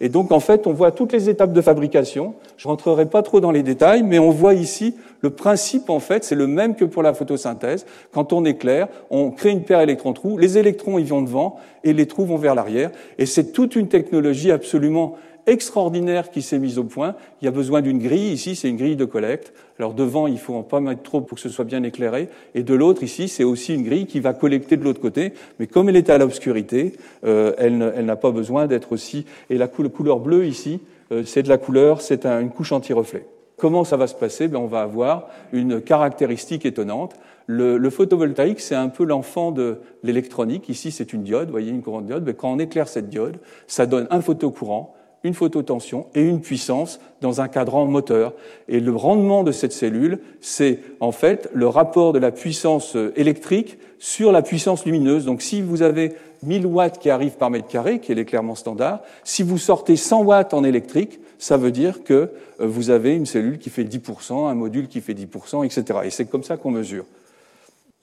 [0.04, 2.34] et donc, en fait, on voit toutes les étapes de fabrication.
[2.56, 6.24] Je rentrerai pas trop dans les détails, mais on voit ici le principe, en fait,
[6.24, 7.86] c'est le même que pour la photosynthèse.
[8.12, 12.06] Quand on éclaire, on crée une paire électron-trou, les électrons, ils vont devant, et les
[12.06, 12.90] trous vont vers l'arrière.
[13.18, 15.14] Et c'est toute une technologie absolument
[15.46, 17.14] extraordinaire qui s'est mise au point.
[17.40, 18.32] Il y a besoin d'une grille.
[18.32, 19.52] Ici, c'est une grille de collecte.
[19.78, 22.28] Alors devant, il faut en pas mettre trop pour que ce soit bien éclairé.
[22.54, 25.32] Et de l'autre, ici, c'est aussi une grille qui va collecter de l'autre côté.
[25.58, 29.26] Mais comme elle est à l'obscurité, euh, elle, n'a pas besoin d'être aussi.
[29.50, 33.26] Et la couleur bleue ici, euh, c'est de la couleur, c'est une couche anti-reflet.
[33.56, 34.48] Comment ça va se passer?
[34.48, 37.14] Ben, On va avoir une caractéristique étonnante.
[37.46, 40.68] Le, photovoltaïque, c'est un peu l'enfant de l'électronique.
[40.68, 42.24] Ici, c'est une diode, vous voyez, une courante diode.
[42.24, 44.94] Mais quand on éclaire cette diode, ça donne un photocourant
[45.24, 48.34] une phototension et une puissance dans un cadran moteur.
[48.68, 53.78] Et le rendement de cette cellule, c'est en fait le rapport de la puissance électrique
[53.98, 55.24] sur la puissance lumineuse.
[55.24, 59.00] Donc si vous avez 1000 watts qui arrivent par mètre carré, qui est l'éclairement standard,
[59.22, 62.28] si vous sortez 100 watts en électrique, ça veut dire que euh,
[62.60, 66.00] vous avez une cellule qui fait 10%, un module qui fait 10%, etc.
[66.04, 67.04] Et c'est comme ça qu'on mesure.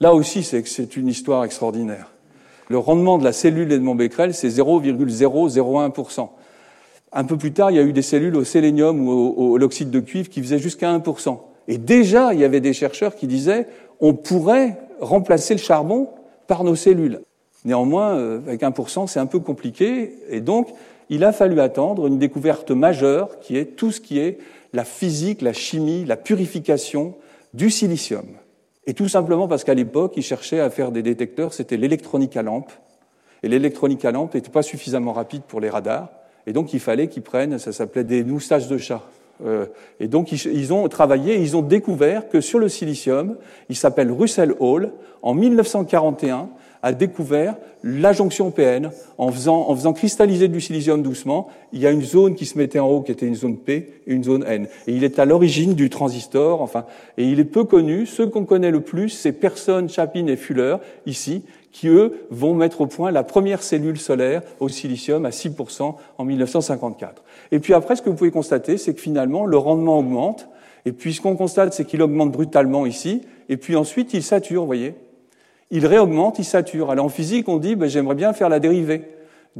[0.00, 2.10] Là aussi, c'est une histoire extraordinaire.
[2.68, 6.28] Le rendement de la cellule Edmond Becquerel, c'est 0,001%.
[7.12, 9.90] Un peu plus tard, il y a eu des cellules au sélénium ou à l'oxyde
[9.90, 11.38] de cuivre qui faisaient jusqu'à 1%.
[11.68, 13.66] Et déjà, il y avait des chercheurs qui disaient
[14.00, 16.08] on pourrait remplacer le charbon
[16.46, 17.20] par nos cellules.
[17.64, 20.14] Néanmoins, euh, avec 1%, c'est un peu compliqué.
[20.30, 20.68] Et donc,
[21.10, 24.38] il a fallu attendre une découverte majeure qui est tout ce qui est
[24.72, 27.14] la physique, la chimie, la purification
[27.52, 28.24] du silicium.
[28.86, 32.42] Et tout simplement parce qu'à l'époque, ils cherchaient à faire des détecteurs, c'était l'électronique à
[32.42, 32.72] lampe.
[33.42, 36.08] Et l'électronique à lampe n'était pas suffisamment rapide pour les radars.
[36.46, 39.02] Et donc, il fallait qu'ils prennent, ça s'appelait des moustaches de chat.
[39.44, 39.66] Euh,
[40.00, 43.36] et donc, ils ont travaillé, ils ont découvert que sur le silicium,
[43.68, 46.48] il s'appelle Russell Hall, en 1941,
[46.82, 51.48] a découvert la jonction PN en faisant, en faisant cristalliser du silicium doucement.
[51.72, 53.92] Il y a une zone qui se mettait en haut qui était une zone P
[54.06, 54.66] et une zone N.
[54.86, 56.86] Et il est à l'origine du transistor, enfin,
[57.18, 58.06] et il est peu connu.
[58.06, 60.76] Ceux qu'on connaît le plus, c'est Person, Chapin et Fuller,
[61.06, 61.42] ici,
[61.72, 66.24] qui eux vont mettre au point la première cellule solaire au silicium à 6% en
[66.24, 67.22] 1954.
[67.52, 70.48] Et puis après, ce que vous pouvez constater, c'est que finalement, le rendement augmente.
[70.84, 73.22] Et puis ce qu'on constate, c'est qu'il augmente brutalement ici.
[73.48, 74.94] Et puis ensuite, il sature, vous voyez
[75.70, 76.90] il réaugmente, il sature.
[76.90, 79.02] Alors en physique, on dit, ben, j'aimerais bien faire la dérivée.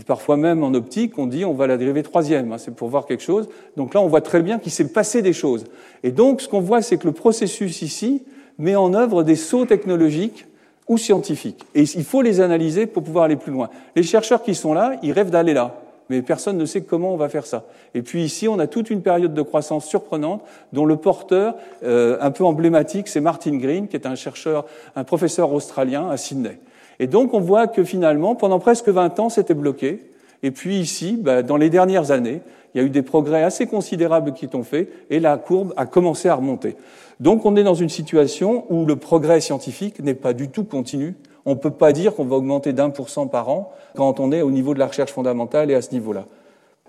[0.07, 3.07] Parfois même en optique, on dit on va la dériver troisième, hein, c'est pour voir
[3.07, 3.49] quelque chose.
[3.77, 5.65] Donc là, on voit très bien qu'il s'est passé des choses.
[6.05, 8.23] Et donc, ce qu'on voit, c'est que le processus ici
[8.59, 10.47] met en œuvre des sauts technologiques
[10.91, 11.65] ou scientifiques.
[11.75, 13.71] Et il faut les analyser pour pouvoir aller plus loin.
[13.97, 15.75] Les chercheurs qui sont là, ils rêvent d'aller là
[16.11, 17.65] mais personne ne sait comment on va faire ça.
[17.95, 22.19] Et puis ici, on a toute une période de croissance surprenante dont le porteur, euh,
[22.21, 26.59] un peu emblématique, c'est Martin Green, qui est un chercheur, un professeur australien à Sydney.
[26.99, 30.10] Et donc, on voit que finalement, pendant presque 20 ans, c'était bloqué.
[30.43, 32.41] Et puis ici, bah, dans les dernières années,
[32.75, 35.87] il y a eu des progrès assez considérables qui sont faits et la courbe a
[35.87, 36.77] commencé à remonter.
[37.19, 41.15] Donc on est dans une situation où le progrès scientifique n'est pas du tout continu,
[41.45, 44.33] on ne peut pas dire qu'on va augmenter d'un pour cent par an quand on
[44.33, 46.27] est au niveau de la recherche fondamentale et à ce niveau-là.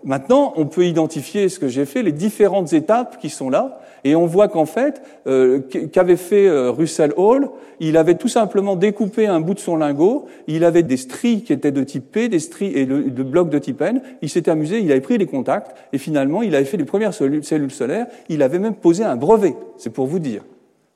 [0.03, 4.15] Maintenant, on peut identifier ce que j'ai fait, les différentes étapes qui sont là, et
[4.15, 9.27] on voit qu'en fait, euh, qu'avait fait euh, Russell Hall, il avait tout simplement découpé
[9.27, 12.39] un bout de son lingot, il avait des stries qui étaient de type P, des
[12.39, 15.75] stries et de blocs de type N, il s'était amusé, il avait pris les contacts,
[15.93, 19.55] et finalement, il avait fait les premières cellules solaires, il avait même posé un brevet,
[19.77, 20.43] c'est pour vous dire,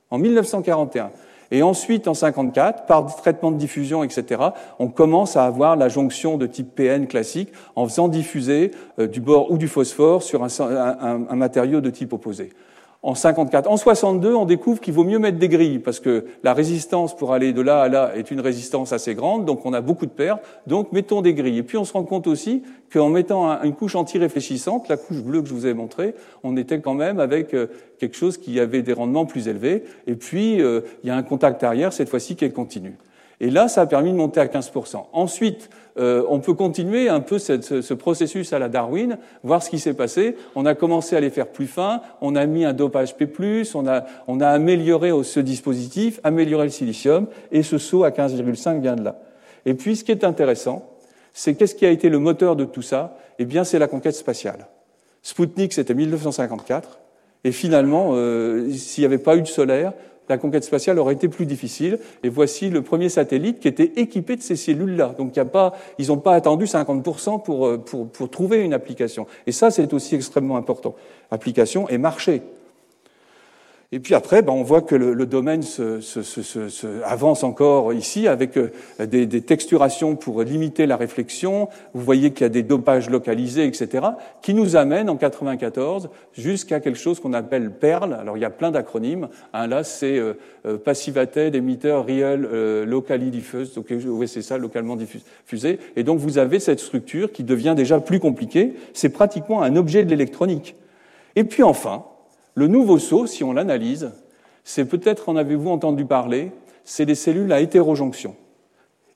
[0.10, 1.12] en 1941.
[1.56, 4.42] Et ensuite, en 54, par traitement de diffusion, etc.,
[4.78, 9.22] on commence à avoir la jonction de type PN classique en faisant diffuser euh, du
[9.22, 12.50] bore ou du phosphore sur un matériau de type opposé
[13.06, 13.70] en 54.
[13.70, 17.34] En 62, on découvre qu'il vaut mieux mettre des grilles parce que la résistance pour
[17.34, 20.12] aller de là à là est une résistance assez grande, donc on a beaucoup de
[20.12, 20.42] pertes.
[20.66, 21.60] Donc mettons des grilles.
[21.60, 25.44] Et puis on se rend compte aussi qu'en mettant une couche anti-réfléchissante, la couche bleue
[25.44, 27.68] que je vous ai montrée, on était quand même avec euh,
[28.00, 29.84] quelque chose qui avait des rendements plus élevés.
[30.08, 32.96] Et puis euh, il y a un contact arrière cette fois-ci qui est continu.
[33.42, 35.08] Et là, ça a permis de monter à 15%.
[35.12, 39.80] Ensuite, euh, on peut continuer un peu ce, processus à la Darwin, voir ce qui
[39.80, 40.36] s'est passé.
[40.56, 43.28] On a commencé à les faire plus fins, on a mis un dopage P+,
[43.74, 48.82] on a, on a amélioré ce dispositif, amélioré le silicium, et ce saut à 15,5
[48.82, 49.20] vient de là.
[49.66, 50.90] Et puis, ce qui est intéressant,
[51.34, 53.18] c'est qu'est-ce qui a été le moteur de tout ça?
[53.40, 54.68] Eh bien, c'est la conquête spatiale.
[55.22, 57.00] Sputnik, c'était 1954,
[57.44, 59.94] et finalement, euh, s'il n'y avait pas eu de solaire,
[60.30, 62.00] la conquête spatiale aurait été plus difficile.
[62.24, 65.16] Et voici le premier satellite qui était équipé de ces cellules-là.
[65.18, 68.74] Donc, y a pas, ils n'ont pas attendu 50% pour, euh, pour, pour trouver une
[68.74, 69.28] application.
[69.48, 70.96] Et ça, c'est aussi extrêmement important.
[71.32, 72.42] Application et marché.
[73.92, 77.94] Et puis après, ben, on voit que le, le domaine se, se, se, avance encore
[77.94, 81.70] ici avec euh, des, des, texturations pour limiter la réflexion.
[81.94, 84.08] Vous voyez qu'il y a des dopages localisés, etc.,
[84.42, 88.14] qui nous amènent en 94 jusqu'à quelque chose qu'on appelle PERL.
[88.14, 89.30] Alors il y a plein d'acronymes.
[89.54, 90.34] Un là, c'est euh,
[90.66, 93.76] euh Passivated Emitter Real euh, Locally Diffused.
[93.76, 95.80] Donc oui, c'est ça, localement diffusé.
[95.96, 98.74] Et donc vous avez cette structure qui devient déjà plus compliquée.
[98.94, 100.76] C'est pratiquement un objet de l'électronique.
[101.36, 102.06] Et puis enfin,
[102.56, 104.12] le nouveau saut, si on l'analyse,
[104.64, 106.52] c'est peut-être, en avez-vous entendu parler,
[106.86, 108.36] c'est des cellules à hétérojonction.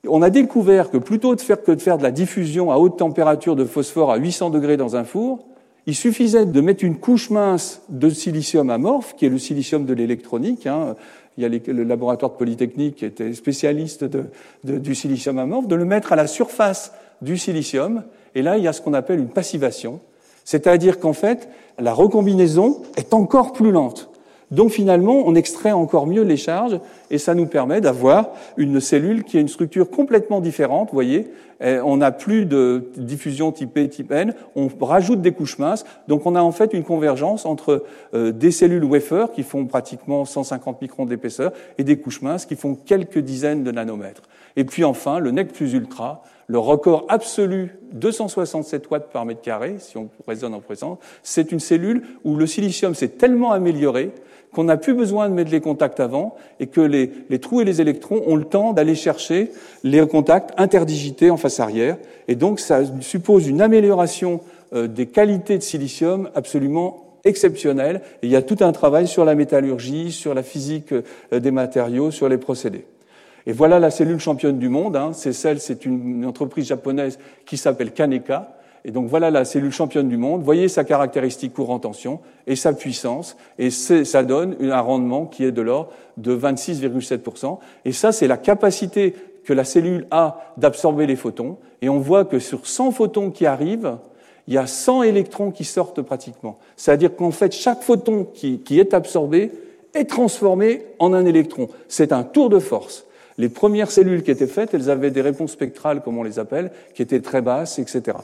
[0.06, 3.64] On a découvert que plutôt que de faire de la diffusion à haute température de
[3.64, 5.46] phosphore à 800 degrés dans un four,
[5.86, 9.94] il suffisait de mettre une couche mince de silicium amorphe, qui est le silicium de
[9.94, 10.66] l'électronique.
[10.66, 10.94] Hein.
[11.36, 14.04] Il y a le laboratoire de Polytechnique qui était spécialiste
[14.64, 18.04] du silicium amorphe, de le mettre à la surface du silicium.
[18.34, 20.00] Et là, il y a ce qu'on appelle une passivation.
[20.44, 21.48] C'est-à-dire qu'en fait,
[21.78, 24.10] la recombinaison est encore plus lente.
[24.50, 29.22] Donc finalement, on extrait encore mieux les charges et ça nous permet d'avoir une cellule
[29.22, 30.88] qui a une structure complètement différente.
[30.88, 35.58] Vous voyez, on n'a plus de diffusion type P, type N, on rajoute des couches
[35.58, 35.84] minces.
[36.08, 40.24] Donc on a en fait une convergence entre euh, des cellules wafer qui font pratiquement
[40.24, 44.22] 150 microns d'épaisseur et des couches minces qui font quelques dizaines de nanomètres.
[44.56, 49.76] Et puis enfin, le NEC plus ultra, le record absolu, 267 watts par mètre carré,
[49.78, 54.10] si on raisonne en présence, c'est une cellule où le silicium s'est tellement amélioré
[54.52, 57.64] qu'on n'a plus besoin de mettre les contacts avant et que les, les trous et
[57.64, 59.52] les électrons ont le temps d'aller chercher
[59.84, 61.98] les contacts interdigités en face arrière.
[62.26, 64.40] Et donc ça suppose une amélioration
[64.72, 68.00] euh, des qualités de silicium absolument exceptionnelle.
[68.22, 71.52] Et il y a tout un travail sur la métallurgie, sur la physique euh, des
[71.52, 72.86] matériaux, sur les procédés.
[73.46, 74.96] Et voilà la cellule championne du monde.
[74.96, 75.10] Hein.
[75.12, 78.56] C'est celle, c'est une entreprise japonaise qui s'appelle Kaneka.
[78.84, 80.42] Et donc voilà la cellule championne du monde.
[80.42, 83.36] Voyez sa caractéristique courant tension et sa puissance.
[83.58, 87.58] Et ça donne un rendement qui est de l'ordre de 26,7%.
[87.84, 91.58] Et ça, c'est la capacité que la cellule a d'absorber les photons.
[91.82, 93.96] Et on voit que sur 100 photons qui arrivent,
[94.46, 96.58] il y a 100 électrons qui sortent pratiquement.
[96.76, 99.52] C'est-à-dire qu'en fait, chaque photon qui, qui est absorbé
[99.94, 101.68] est transformé en un électron.
[101.88, 103.06] C'est un tour de force.
[103.40, 106.70] Les premières cellules qui étaient faites, elles avaient des réponses spectrales, comme on les appelle,
[106.94, 108.18] qui étaient très basses, etc.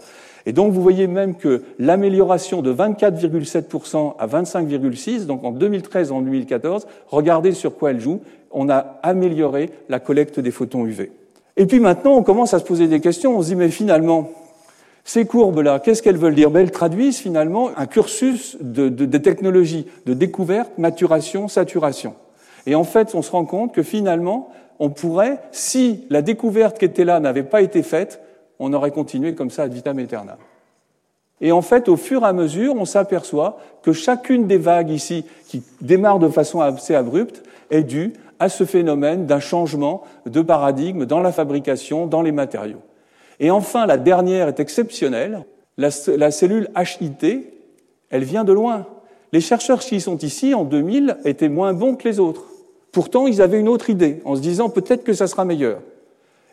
[0.44, 6.20] Et donc vous voyez même que l'amélioration de 24,7% à 25,6%, donc en 2013 en
[6.20, 11.10] 2014, regardez sur quoi elle joue, on a amélioré la collecte des photons UV.
[11.56, 14.30] Et puis maintenant, on commence à se poser des questions, on se dit mais finalement,
[15.02, 16.50] ces courbes-là, qu'est-ce qu'elles veulent dire?
[16.50, 22.14] Ben, Elles traduisent finalement un cursus de, de, de technologies de découverte, maturation, saturation.
[22.66, 26.84] Et en fait, on se rend compte que finalement, on pourrait, si la découverte qui
[26.84, 28.20] était là n'avait pas été faite,
[28.58, 30.36] on aurait continué comme ça ad vitam aeternam.
[31.40, 35.24] Et en fait, au fur et à mesure, on s'aperçoit que chacune des vagues ici,
[35.48, 41.04] qui démarrent de façon assez abrupte, est due à ce phénomène d'un changement de paradigme
[41.04, 42.82] dans la fabrication, dans les matériaux.
[43.40, 45.44] Et enfin, la dernière est exceptionnelle.
[45.76, 47.44] La, la cellule HIT,
[48.10, 48.86] elle vient de loin.
[49.32, 52.44] Les chercheurs qui sont ici, en 2000, étaient moins bons que les autres.
[52.96, 55.82] Pourtant, ils avaient une autre idée, en se disant peut-être que ça sera meilleur.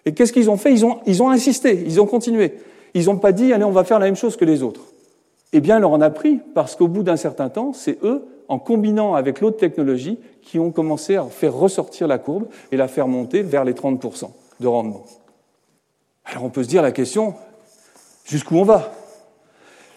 [0.04, 0.74] Et qu'est-ce qu'ils ont fait?
[0.74, 0.84] Ils
[1.24, 2.56] ont, insisté, ils ont continué.
[2.94, 4.82] Ils n'ont pas dit, allez, on va faire la même chose que les autres.
[5.54, 8.60] Eh bien, leur en a pris, parce qu'au bout d'un certain temps, c'est eux, en
[8.60, 13.08] combinant avec l'autre technologie, qui ont commencé à faire ressortir la courbe et la faire
[13.08, 14.30] monter vers les 30%
[14.60, 15.06] de rendement.
[16.26, 17.36] Alors on peut se dire la question,
[18.26, 18.92] jusqu'où on va?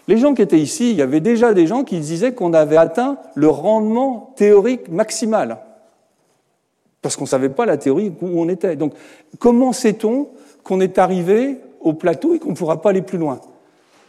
[0.07, 2.77] Les gens qui étaient ici, il y avait déjà des gens qui disaient qu'on avait
[2.77, 5.57] atteint le rendement théorique maximal
[7.01, 8.75] parce qu'on ne savait pas la théorie où on était.
[8.75, 8.93] Donc,
[9.39, 10.29] comment sait-on
[10.63, 13.39] qu'on est arrivé au plateau et qu'on ne pourra pas aller plus loin?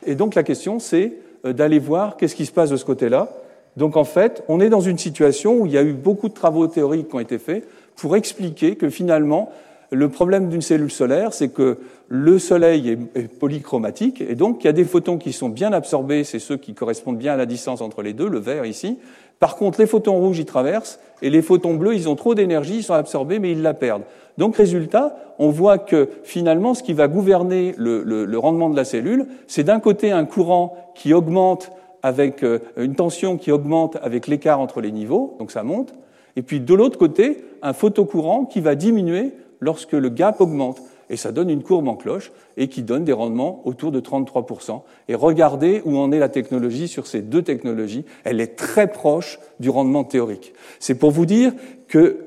[0.06, 3.28] Et donc, la question, c'est euh, d'aller voir qu'est-ce qui se passe de ce côté-là.
[3.76, 6.34] Donc, en fait, on est dans une situation où il y a eu beaucoup de
[6.34, 9.50] travaux théoriques qui ont été faits pour expliquer que finalement,
[9.90, 14.70] le problème d'une cellule solaire, c'est que le Soleil est, polychromatique, et donc il y
[14.70, 17.80] a des photons qui sont bien absorbés, c'est ceux qui correspondent bien à la distance
[17.80, 18.98] entre les deux, le vert ici,
[19.40, 22.78] par contre, les photons rouges, ils traversent, et les photons bleus, ils ont trop d'énergie,
[22.78, 24.02] ils sont absorbés, mais ils la perdent.
[24.36, 28.84] Donc, résultat, on voit que finalement, ce qui va gouverner le, le, rendement de la
[28.84, 31.70] cellule, c'est d'un côté un courant qui augmente
[32.02, 35.94] avec euh, une tension qui augmente avec l'écart entre les niveaux, donc ça monte,
[36.36, 41.16] et puis de l'autre côté, un photocourant qui va diminuer lorsque le gap augmente et
[41.16, 44.82] ça donne une courbe en cloche et qui donne des rendements autour de 33%.
[45.08, 48.04] Et regardez où en est la technologie sur ces deux technologies.
[48.24, 50.52] Elle est très proche du rendement théorique.
[50.80, 51.52] C'est pour vous dire
[51.88, 52.26] que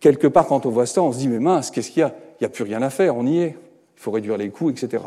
[0.00, 2.14] quelque part, quand on voit ça, on se dit mais mince, qu'est-ce qu'il y a?
[2.40, 3.56] Il n'y a plus rien à faire, on y est.
[3.96, 5.04] Il faut réduire les coûts, etc.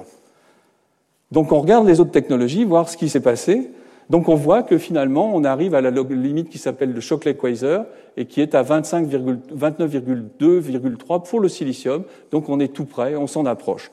[1.32, 3.70] Donc on regarde les autres technologies, voir ce qui s'est passé.
[4.10, 7.86] Donc on voit que finalement, on arrive à la limite qui s'appelle le Shockley-Quasar
[8.18, 12.04] et qui est à 29,2,3 pour le silicium.
[12.32, 13.92] Donc on est tout près, on s'en approche.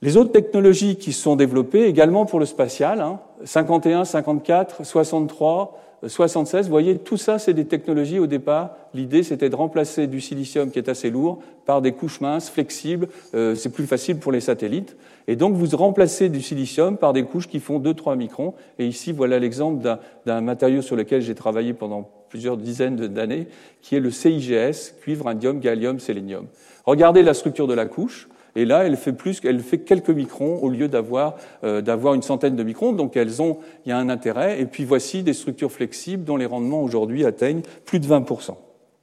[0.00, 6.66] Les autres technologies qui sont développées également pour le spatial, hein, 51, 54, 63, 76,
[6.66, 8.76] vous voyez, tout ça, c'est des technologies au départ.
[8.94, 13.08] L'idée, c'était de remplacer du silicium qui est assez lourd par des couches minces, flexibles.
[13.34, 14.96] Euh, c'est plus facile pour les satellites.
[15.26, 18.54] Et donc, vous remplacez du silicium par des couches qui font 2-3 microns.
[18.78, 19.82] Et ici, voilà l'exemple
[20.24, 23.48] d'un matériau sur lequel j'ai travaillé pendant plusieurs dizaines d'années,
[23.82, 26.46] qui est le CIGS, cuivre, indium, gallium, sélénium.
[26.84, 28.28] Regardez la structure de la couche.
[28.56, 32.22] Et là, elle fait plus, elle fait quelques microns au lieu d'avoir euh, d'avoir une
[32.22, 32.92] centaine de microns.
[32.92, 34.60] Donc, elles ont, il y a un intérêt.
[34.60, 38.26] Et puis voici des structures flexibles dont les rendements aujourd'hui atteignent plus de 20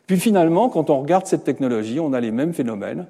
[0.08, 3.05] Puis finalement, quand on regarde cette technologie, on a les mêmes phénomènes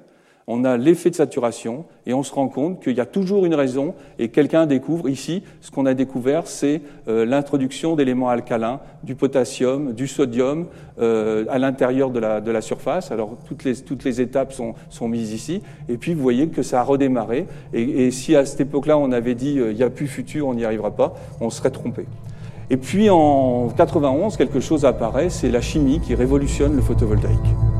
[0.48, 3.54] on a l'effet de saturation et on se rend compte qu'il y a toujours une
[3.54, 9.16] raison et quelqu'un découvre ici, ce qu'on a découvert, c'est euh, l'introduction d'éléments alcalins, du
[9.16, 10.66] potassium, du sodium
[11.00, 13.10] euh, à l'intérieur de la, de la, surface.
[13.10, 16.62] Alors toutes les, toutes les étapes sont, sont, mises ici et puis vous voyez que
[16.62, 19.90] ça a redémarré et, si à cette époque-là on avait dit euh, il n'y a
[19.90, 22.06] plus futur, on n'y arrivera pas, on serait trompé.
[22.70, 27.75] Et puis en 91, quelque chose apparaît, c'est la chimie qui révolutionne le photovoltaïque.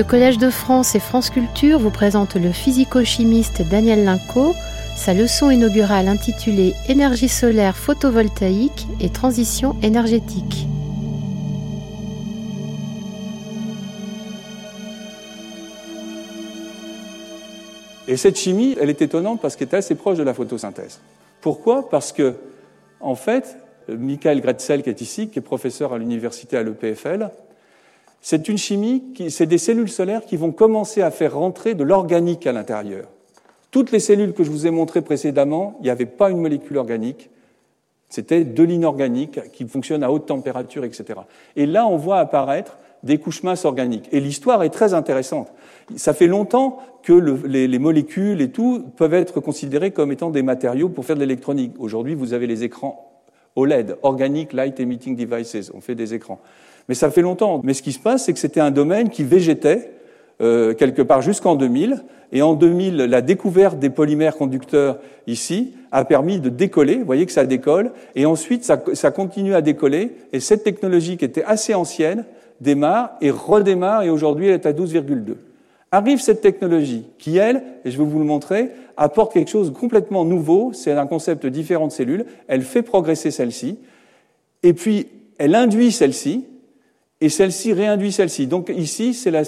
[0.00, 4.54] Le Collège de France et France Culture vous présente le physico-chimiste Daniel Linco,
[4.96, 10.66] sa leçon inaugurale intitulée Énergie solaire photovoltaïque et transition énergétique.
[18.08, 20.98] Et cette chimie, elle est étonnante parce qu'elle est assez proche de la photosynthèse.
[21.42, 21.90] Pourquoi?
[21.90, 22.36] Parce que,
[23.00, 27.28] en fait, Michael Gretzel, qui est ici, qui est professeur à l'université à l'EPFL,
[28.20, 32.46] c'est une chimie, c'est des cellules solaires qui vont commencer à faire rentrer de l'organique
[32.46, 33.06] à l'intérieur.
[33.70, 36.76] Toutes les cellules que je vous ai montrées précédemment, il n'y avait pas une molécule
[36.76, 37.30] organique,
[38.08, 41.20] c'était de l'inorganique qui fonctionne à haute température, etc.
[41.54, 44.08] Et là, on voit apparaître des couches minces organiques.
[44.12, 45.50] Et l'histoire est très intéressante.
[45.96, 47.12] Ça fait longtemps que
[47.46, 51.20] les, les, molécules et tout peuvent être considérées comme étant des matériaux pour faire de
[51.20, 51.72] l'électronique.
[51.78, 53.10] Aujourd'hui, vous avez les écrans
[53.56, 56.40] OLED, Organic Light Emitting Devices, on fait des écrans.
[56.90, 57.60] Mais ça fait longtemps.
[57.62, 59.92] Mais ce qui se passe, c'est que c'était un domaine qui végétait
[60.40, 62.02] euh, quelque part jusqu'en 2000.
[62.32, 64.98] Et en 2000, la découverte des polymères conducteurs
[65.28, 66.96] ici a permis de décoller.
[66.96, 67.92] Vous voyez que ça décolle.
[68.16, 70.16] Et ensuite, ça, ça continue à décoller.
[70.32, 72.24] Et cette technologie qui était assez ancienne
[72.60, 74.02] démarre et redémarre.
[74.02, 75.36] Et aujourd'hui, elle est à 12,2.
[75.92, 79.78] Arrive cette technologie qui, elle, et je vais vous le montrer, apporte quelque chose de
[79.78, 80.72] complètement nouveau.
[80.72, 82.26] C'est un concept différent de cellules.
[82.48, 83.78] Elle fait progresser celle-ci.
[84.64, 85.06] Et puis,
[85.38, 86.46] elle induit celle-ci
[87.22, 88.46] et celle-ci réinduit celle-ci.
[88.46, 89.42] Donc ici, c'est la,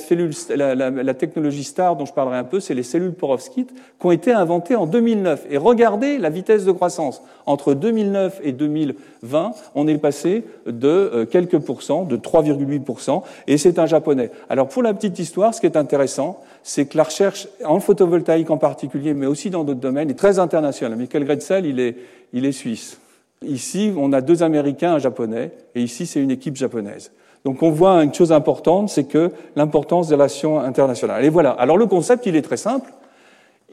[0.74, 4.10] la, la, technologie STAR dont je parlerai un peu, c'est les cellules perovskites qui ont
[4.10, 5.46] été inventées en 2009.
[5.48, 7.22] Et regardez la vitesse de croissance.
[7.46, 13.78] Entre 2009 et 2020, on est passé de euh, quelques pourcents, de 3,8%, et c'est
[13.78, 14.30] un japonais.
[14.50, 18.50] Alors pour la petite histoire, ce qui est intéressant, c'est que la recherche en photovoltaïque
[18.50, 20.98] en particulier, mais aussi dans d'autres domaines, est très internationale.
[20.98, 21.96] Michael Gretzel, il est,
[22.34, 22.98] il est suisse.
[23.42, 27.10] Ici, on a deux Américains, un Japonais, et ici, c'est une équipe japonaise.
[27.44, 31.24] Donc on voit une chose importante, c'est que l'importance des relations internationales.
[31.24, 31.50] Et voilà.
[31.50, 32.92] Alors le concept, il est très simple.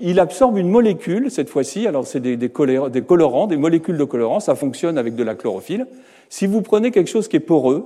[0.01, 4.55] Il absorbe une molécule, cette fois-ci, alors c'est des, colorants, des molécules de colorants, ça
[4.55, 5.87] fonctionne avec de la chlorophylle.
[6.29, 7.85] Si vous prenez quelque chose qui est poreux,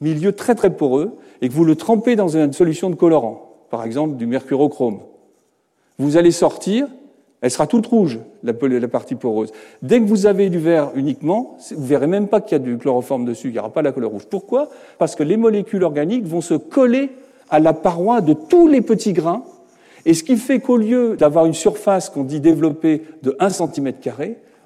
[0.00, 3.84] milieu très très poreux, et que vous le trempez dans une solution de colorant, par
[3.84, 4.98] exemple du mercurochrome,
[5.98, 6.88] vous allez sortir
[7.44, 8.54] elle sera toute rouge, la,
[8.88, 9.52] partie poreuse.
[9.82, 12.78] Dès que vous avez du vert uniquement, vous verrez même pas qu'il y a du
[12.78, 14.24] chloroforme dessus, il n'y aura pas la couleur rouge.
[14.30, 14.70] Pourquoi?
[14.96, 17.10] Parce que les molécules organiques vont se coller
[17.50, 19.42] à la paroi de tous les petits grains,
[20.06, 23.92] et ce qui fait qu'au lieu d'avoir une surface qu'on dit développée de 1 cm,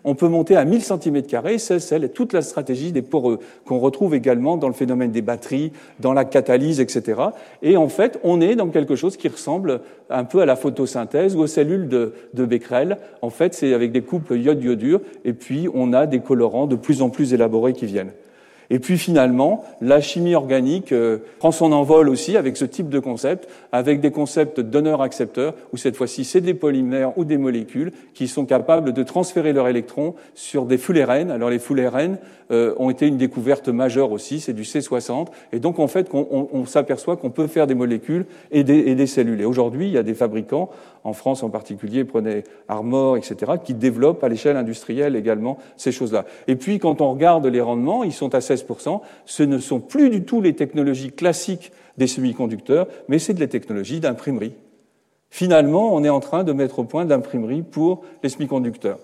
[0.04, 1.22] on peut monter à 1000 cm,
[1.58, 5.72] c'est celle, toute la stratégie des poreux, qu'on retrouve également dans le phénomène des batteries,
[6.00, 7.20] dans la catalyse, etc.
[7.62, 9.80] Et en fait, on est dans quelque chose qui ressemble
[10.10, 12.98] un peu à la photosynthèse ou aux cellules de, de Becquerel.
[13.22, 17.02] En fait, c'est avec des couples iode-iodure, et puis on a des colorants de plus
[17.02, 18.12] en plus élaborés qui viennent.
[18.70, 22.98] Et puis finalement, la chimie organique euh, prend son envol aussi avec ce type de
[22.98, 28.28] concept, avec des concepts donneur-accepteur, où cette fois-ci c'est des polymères ou des molécules qui
[28.28, 31.30] sont capables de transférer leurs électrons sur des fullérenes.
[31.30, 32.18] Alors les fullérenes
[32.50, 36.48] euh, ont été une découverte majeure aussi, c'est du C60, et donc en fait on,
[36.52, 39.40] on, s'aperçoit qu'on peut faire des molécules et des, et des cellules.
[39.40, 40.70] Et aujourd'hui, il y a des fabricants,
[41.04, 46.24] en France en particulier, prenez Armor, etc., qui développent à l'échelle industrielle également ces choses-là.
[46.46, 48.57] Et puis quand on regarde les rendements, ils sont assez
[49.26, 53.48] ce ne sont plus du tout les technologies classiques des semi-conducteurs, mais c'est de la
[53.48, 54.54] technologie d'imprimerie.
[55.30, 58.98] Finalement, on est en train de mettre au point d'imprimerie pour les semi-conducteurs.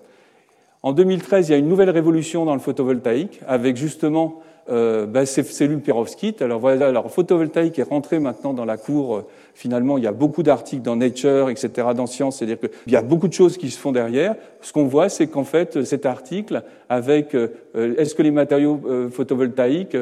[0.82, 5.26] En 2013, il y a une nouvelle révolution dans le photovoltaïque, avec justement euh, ben,
[5.26, 6.42] ces cellules perovskites.
[6.42, 9.24] Alors voilà, alors photovoltaïque est rentré maintenant dans la cour.
[9.54, 12.96] Euh, finalement, il y a beaucoup d'articles dans Nature, etc., dans Science, c'est-à-dire qu'il y
[12.96, 14.34] a beaucoup de choses qui se font derrière.
[14.60, 19.08] Ce qu'on voit, c'est qu'en fait, cet article, avec euh, est-ce que les matériaux euh,
[19.08, 19.96] photovoltaïques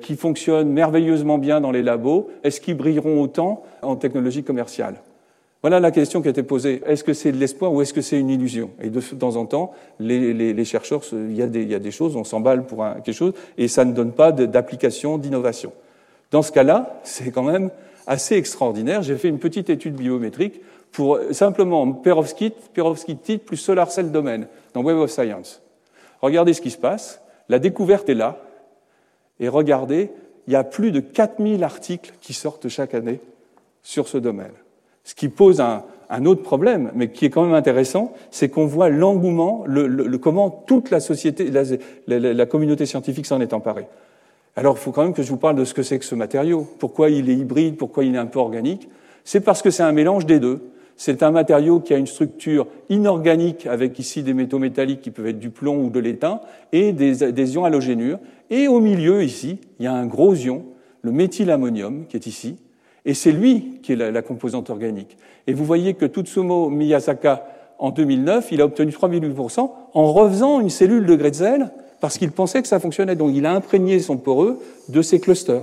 [0.00, 4.96] qui fonctionnent merveilleusement bien dans les labos, est-ce qu'ils brilleront autant en technologie commerciale?
[5.62, 6.82] Voilà la question qui a été posée.
[6.86, 8.70] Est-ce que c'est de l'espoir ou est-ce que c'est une illusion?
[8.82, 11.74] Et de temps en temps, les, les, les chercheurs, il y, a des, il y,
[11.74, 15.18] a des, choses, on s'emballe pour un, quelque chose, et ça ne donne pas d'application,
[15.18, 15.72] d'innovation.
[16.32, 17.70] Dans ce cas-là, c'est quand même
[18.06, 19.02] assez extraordinaire.
[19.02, 20.60] J'ai fait une petite étude biométrique
[20.90, 24.40] pour simplement perovskite, perovskite plus solar cell domain
[24.74, 25.62] dans Web of Science.
[26.20, 27.20] Regardez ce qui se passe.
[27.48, 28.38] La découverte est là.
[29.40, 30.10] Et regardez,
[30.46, 33.20] il y a plus de 4000 articles qui sortent chaque année
[33.82, 34.52] sur ce domaine.
[35.04, 38.66] Ce qui pose un, un, autre problème, mais qui est quand même intéressant, c'est qu'on
[38.66, 41.64] voit l'engouement, le, le, comment toute la société, la,
[42.06, 43.86] la, la communauté scientifique s'en est emparée.
[44.54, 46.14] Alors, il faut quand même que je vous parle de ce que c'est que ce
[46.14, 46.68] matériau.
[46.78, 48.88] Pourquoi il est hybride, pourquoi il est un peu organique?
[49.24, 50.60] C'est parce que c'est un mélange des deux.
[50.96, 55.26] C'est un matériau qui a une structure inorganique, avec ici des métaux métalliques qui peuvent
[55.26, 56.40] être du plomb ou de l'étain,
[56.70, 58.18] et des, ions halogénures.
[58.50, 60.64] Et au milieu, ici, il y a un gros ion,
[61.00, 62.56] le méthylammonium, qui est ici,
[63.06, 65.16] Et c'est lui qui est la, composante organique.
[65.46, 67.46] Et vous voyez que Tutsumo Miyazaka,
[67.78, 71.72] en 2009, il a obtenu 3,8% en refaisant une cellule de Gretzel
[72.02, 73.14] parce qu'il pensait que ça fonctionnait.
[73.14, 75.62] Donc il a imprégné son poreux de ces clusters.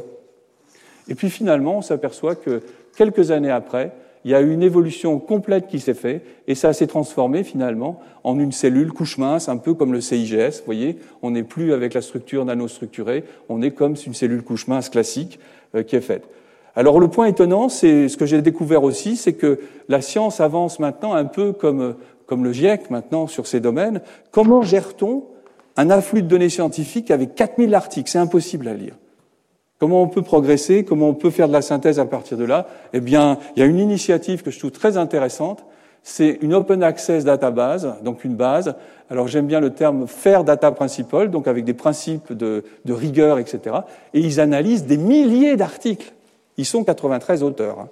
[1.09, 2.61] Et puis finalement, on s'aperçoit que
[2.95, 3.91] quelques années après,
[4.23, 7.99] il y a eu une évolution complète qui s'est faite, et ça s'est transformé finalement
[8.23, 10.59] en une cellule couche mince, un peu comme le CIGS.
[10.59, 14.67] Vous voyez, on n'est plus avec la structure nanostructurée, on est comme une cellule couche
[14.67, 15.39] mince classique
[15.75, 16.23] euh, qui est faite.
[16.73, 19.59] Alors le point étonnant, c'est ce que j'ai découvert aussi, c'est que
[19.89, 21.95] la science avance maintenant un peu comme,
[22.27, 23.99] comme le GIEC maintenant sur ces domaines.
[24.31, 25.25] Comment gère-t-on
[25.79, 28.95] un afflux de données scientifiques avec 4000 articles C'est impossible à lire.
[29.79, 32.67] Comment on peut progresser Comment on peut faire de la synthèse à partir de là?
[32.91, 35.63] Eh bien, il y a une initiative que je trouve très intéressante.
[36.03, 38.75] C'est une open access database, donc une base.
[39.09, 43.39] Alors j'aime bien le terme faire data principal, donc avec des principes de, de rigueur,
[43.39, 43.77] etc.
[44.13, 46.13] Et ils analysent des milliers d'articles.
[46.57, 47.87] Ils sont 93 auteurs.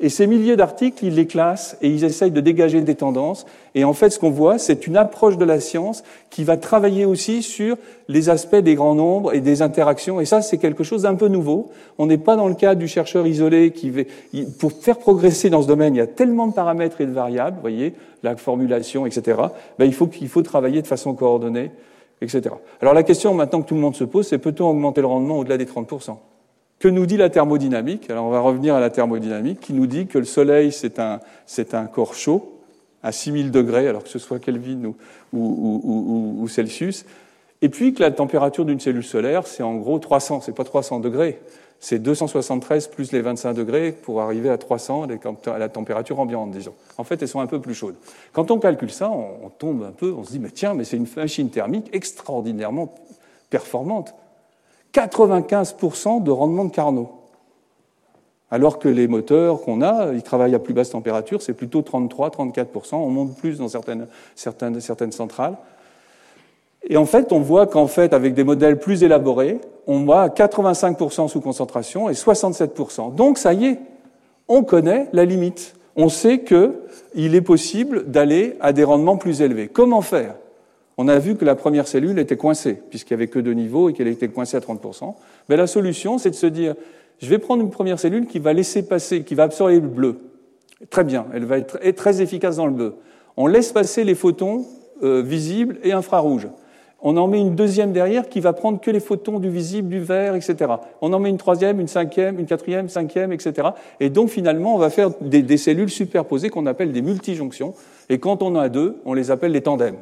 [0.00, 3.46] Et ces milliers d'articles, ils les classent et ils essayent de dégager des tendances.
[3.74, 7.04] Et en fait, ce qu'on voit, c'est une approche de la science qui va travailler
[7.04, 7.76] aussi sur
[8.06, 10.20] les aspects des grands nombres et des interactions.
[10.20, 11.70] Et ça, c'est quelque chose d'un peu nouveau.
[11.98, 13.92] On n'est pas dans le cas du chercheur isolé qui
[14.60, 17.56] pour faire progresser dans ce domaine, il y a tellement de paramètres et de variables,
[17.56, 19.40] vous voyez, la formulation, etc.
[19.80, 21.72] Ben, il faut qu'il faut travailler de façon coordonnée,
[22.20, 22.54] etc.
[22.80, 25.38] Alors la question maintenant que tout le monde se pose, c'est peut-on augmenter le rendement
[25.38, 26.08] au-delà des 30
[26.78, 28.10] que nous dit la thermodynamique?
[28.10, 31.86] Alors on va revenir à la thermodynamique qui nous dit que le Soleil, c'est un,
[31.86, 32.60] corps chaud
[33.02, 34.92] à 6000 degrés, alors que ce soit Kelvin
[35.32, 37.04] ou, Celsius,
[37.62, 41.00] et puis que la température d'une cellule solaire, c'est en gros 300, c'est pas 300
[41.00, 41.40] degrés,
[41.80, 45.06] c'est 273 plus les 25 degrés pour arriver à 300
[45.46, 46.74] à la température ambiante, disons.
[46.96, 47.96] En fait, elles sont un peu plus chaudes.
[48.32, 50.84] Quand on calcule ça, on, on tombe un peu, on se dit, mais tiens, mais
[50.84, 52.94] c'est une machine thermique extraordinairement
[53.50, 54.14] performante.
[55.06, 57.10] 95% de rendement de Carnot.
[58.50, 62.94] Alors que les moteurs qu'on a, ils travaillent à plus basse température, c'est plutôt 33-34%,
[62.96, 64.06] on monte plus dans certaines,
[65.10, 65.56] centrales.
[66.88, 71.28] Et en fait, on voit qu'en fait, avec des modèles plus élaborés, on voit 85%
[71.28, 73.14] sous concentration et 67%.
[73.14, 73.78] Donc, ça y est,
[74.48, 75.74] on connaît la limite.
[75.96, 79.68] On sait qu'il est possible d'aller à des rendements plus élevés.
[79.68, 80.34] Comment faire?
[80.98, 83.88] On a vu que la première cellule était coincée, puisqu'il n'y avait que deux niveaux
[83.88, 85.14] et qu'elle était coincée à 30%.
[85.48, 86.74] Mais la solution, c'est de se dire,
[87.22, 90.18] je vais prendre une première cellule qui va laisser passer, qui va absorber le bleu.
[90.90, 92.94] Très bien, elle va être très efficace dans le bleu.
[93.36, 94.66] On laisse passer les photons
[95.04, 96.48] euh, visibles et infrarouges.
[97.00, 100.00] On en met une deuxième derrière qui va prendre que les photons du visible, du
[100.00, 100.56] vert, etc.
[101.00, 103.68] On en met une troisième, une cinquième, une quatrième, cinquième, etc.
[104.00, 107.74] Et donc finalement, on va faire des, des cellules superposées qu'on appelle des multijonctions.
[108.08, 109.94] Et quand on en a deux, on les appelle les tandems.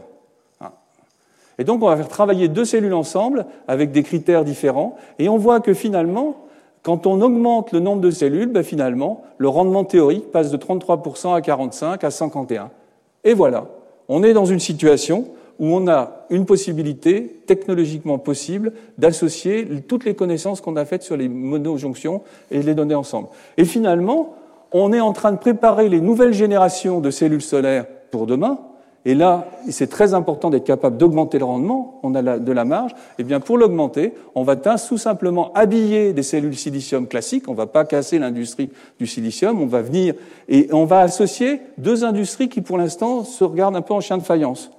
[1.59, 5.39] Et donc on va faire travailler deux cellules ensemble avec des critères différents, et on
[5.39, 6.37] voit que finalement,
[6.83, 11.35] quand on augmente le nombre de cellules, ben finalement, le rendement théorique passe de 33%
[11.35, 12.71] à 45 à 51.
[13.25, 13.67] Et voilà,
[14.09, 15.27] on est dans une situation
[15.59, 21.17] où on a une possibilité technologiquement possible d'associer toutes les connaissances qu'on a faites sur
[21.17, 23.29] les monojonctions et les donner ensemble.
[23.57, 24.35] Et finalement,
[24.73, 28.59] on est en train de préparer les nouvelles générations de cellules solaires pour demain,
[29.07, 32.91] et là, c'est très important d'être capable d'augmenter le rendement, on a de la marge.
[32.91, 37.53] Et eh bien, pour l'augmenter, on va tout simplement habiller des cellules silicium classiques, on
[37.53, 40.15] ne va pas casser l'industrie du silicium, on va venir
[40.49, 44.19] et on va associer deux industries qui, pour l'instant, se regardent un peu en chien
[44.19, 44.73] de faïence.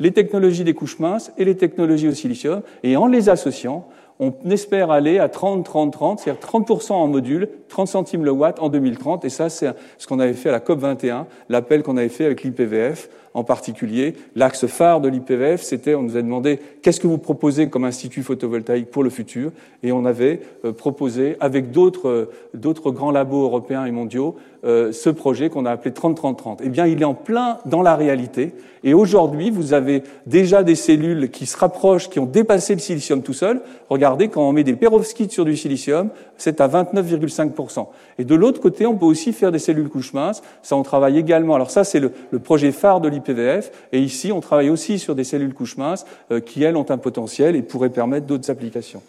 [0.00, 2.62] Les technologies des couches minces et les technologies au silicium.
[2.84, 3.86] Et en les associant,
[4.18, 8.60] on espère aller à 30, 30, 30, c'est-à-dire 30% en module, 30 centimes le watt
[8.60, 9.26] en 2030.
[9.26, 12.24] Et ça, c'est ce qu'on avait fait à la COP 21, l'appel qu'on avait fait
[12.24, 14.14] avec l'IPVF en particulier.
[14.36, 18.22] L'axe phare de l'IPVF, c'était, on nous a demandé qu'est-ce que vous proposez comme institut
[18.22, 19.50] photovoltaïque pour le futur,
[19.82, 24.92] et on avait euh, proposé, avec d'autres euh, d'autres grands labos européens et mondiaux, euh,
[24.92, 26.60] ce projet qu'on a appelé 30-30-30.
[26.62, 28.52] Eh bien, il est en plein dans la réalité,
[28.84, 33.22] et aujourd'hui, vous avez déjà des cellules qui se rapprochent, qui ont dépassé le silicium
[33.22, 33.62] tout seul.
[33.88, 37.86] Regardez, quand on met des perovskites sur du silicium, c'est à 29,5%.
[38.18, 40.42] Et de l'autre côté, on peut aussi faire des cellules couches minces.
[40.62, 41.54] Ça, on travaille également.
[41.54, 43.72] Alors ça, c'est le projet phare de l'IPVF PVF.
[43.92, 46.98] Et ici, on travaille aussi sur des cellules couches minces euh, qui, elles, ont un
[46.98, 49.02] potentiel et pourraient permettre d'autres applications.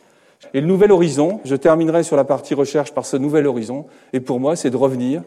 [0.54, 4.20] Et le nouvel horizon, je terminerai sur la partie recherche par ce nouvel horizon, et
[4.20, 5.22] pour moi, c'est de revenir.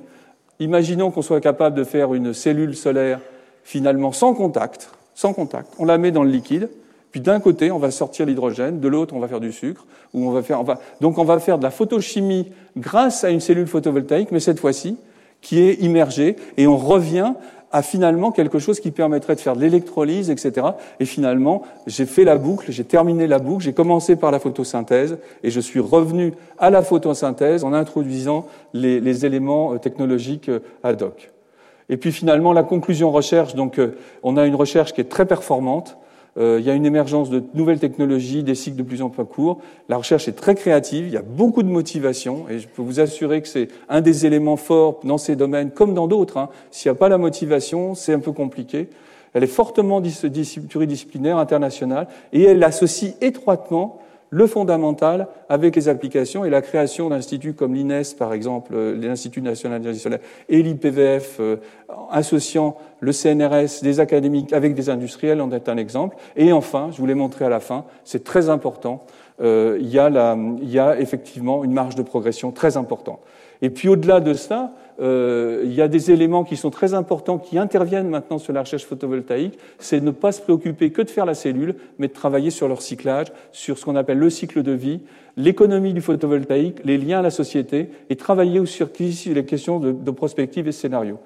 [0.61, 3.21] Imaginons qu'on soit capable de faire une cellule solaire
[3.65, 5.73] finalement sans contact, sans contact.
[5.79, 6.69] On la met dans le liquide,
[7.11, 10.27] puis d'un côté, on va sortir l'hydrogène, de l'autre, on va faire du sucre, ou
[10.29, 10.63] on va faire,
[11.01, 14.97] donc on va faire de la photochimie grâce à une cellule photovoltaïque, mais cette fois-ci,
[15.41, 17.35] qui est immergée, et on revient
[17.71, 20.69] à finalement quelque chose qui permettrait de faire de l'électrolyse, etc.
[21.01, 25.19] Et finalement, j'ai fait la boucle, j'ai terminé la boucle, j'ai commencé par la photosynthèse
[25.43, 30.61] et je suis revenu à la photosynthèse en introduisant les, les éléments euh, technologiques euh,
[30.83, 31.31] ad hoc.
[31.91, 35.27] Et puis finalement, la conclusion recherche, donc euh, on a une recherche qui est très
[35.27, 35.99] performante,
[36.41, 39.59] il y a une émergence de nouvelles technologies, des cycles de plus en plus courts.
[39.89, 43.01] La recherche est très créative, il y a beaucoup de motivation, et je peux vous
[43.01, 46.37] assurer que c'est un des éléments forts dans ces domaines, comme dans d'autres.
[46.37, 46.49] Hein.
[46.71, 48.89] S'il n'y a pas la motivation, c'est un peu compliqué.
[49.35, 50.01] Elle est fortement
[50.69, 53.99] pluridisciplinaire, internationale, et elle associe étroitement
[54.31, 59.41] le fondamental avec les applications et la création d'instituts comme l'INES, par exemple, euh, l'Institut
[59.41, 61.57] national d'énergie solaire, et l'IPVF, euh,
[62.11, 66.17] associant le CNRS, des académiques avec des industriels, en est un exemple.
[66.37, 69.05] Et enfin, je vous l'ai montré à la fin, c'est très important,
[69.41, 73.21] euh, il, y a la, il y a effectivement une marge de progression très importante.
[73.63, 77.39] Et puis au-delà de ça, euh, il y a des éléments qui sont très importants
[77.39, 81.25] qui interviennent maintenant sur la recherche photovoltaïque, c'est ne pas se préoccuper que de faire
[81.25, 84.73] la cellule, mais de travailler sur leur cyclage, sur ce qu'on appelle le cycle de
[84.73, 85.01] vie,
[85.37, 88.89] l'économie du photovoltaïque, les liens à la société, et travailler aussi sur
[89.35, 91.19] les questions de, prospective et scénario.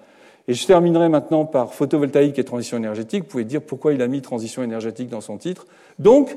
[0.48, 3.22] Et je terminerai maintenant par photovoltaïque et transition énergétique.
[3.24, 5.66] Vous pouvez dire pourquoi il a mis transition énergétique dans son titre.
[5.98, 6.36] Donc,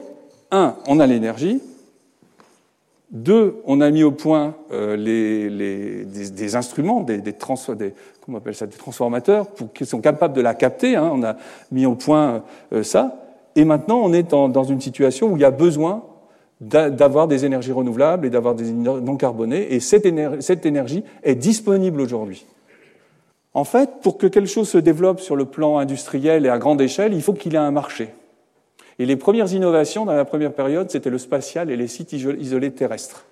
[0.52, 1.60] un, on a l'énergie,
[3.12, 9.86] deux, on a mis au point euh, des, instruments, des, ça, des transformateurs, pour, qui
[9.86, 10.96] sont capables de la capter.
[10.96, 11.12] Hein.
[11.14, 11.36] on a
[11.72, 12.44] mis au point
[12.74, 13.22] euh, ça.
[13.56, 16.04] Et maintenant, on est dans une situation où il y a besoin
[16.60, 19.74] d'avoir des énergies renouvelables et d'avoir des énergies non carbonées.
[19.74, 20.06] Et cette
[20.66, 22.46] énergie est disponible aujourd'hui.
[23.54, 26.82] En fait, pour que quelque chose se développe sur le plan industriel et à grande
[26.82, 28.10] échelle, il faut qu'il ait un marché.
[29.00, 32.72] Et les premières innovations dans la première période, c'était le spatial et les sites isolés
[32.72, 33.26] terrestres.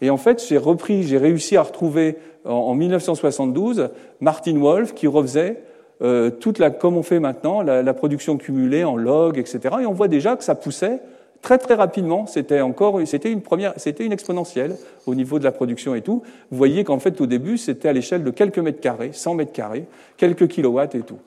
[0.00, 5.62] Et en fait, j'ai repris, j'ai réussi à retrouver en 1972 Martin Wolf qui refaisait
[6.00, 9.60] euh, toute la, comme on fait maintenant, la, production cumulée en log, etc.
[9.82, 11.00] Et on voit déjà que ça poussait
[11.42, 12.26] très très rapidement.
[12.26, 14.76] C'était encore, c'était une première, c'était une exponentielle
[15.06, 16.22] au niveau de la production et tout.
[16.50, 19.52] Vous voyez qu'en fait, au début, c'était à l'échelle de quelques mètres carrés, 100 mètres
[19.52, 19.86] carrés,
[20.16, 21.18] quelques kilowatts et tout.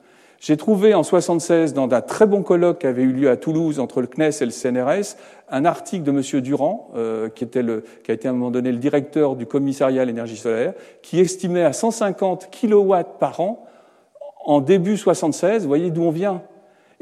[0.42, 3.78] J'ai trouvé en 76, dans un très bon colloque qui avait eu lieu à Toulouse
[3.78, 5.16] entre le CNES et le CNRS,
[5.48, 6.40] un article de M.
[6.40, 9.46] Durand, euh, qui, était le, qui a été à un moment donné le directeur du
[9.46, 13.64] commissariat à l'énergie solaire, qui estimait à 150 kilowatts par an
[14.44, 15.62] en début 76.
[15.62, 16.42] Vous voyez d'où on vient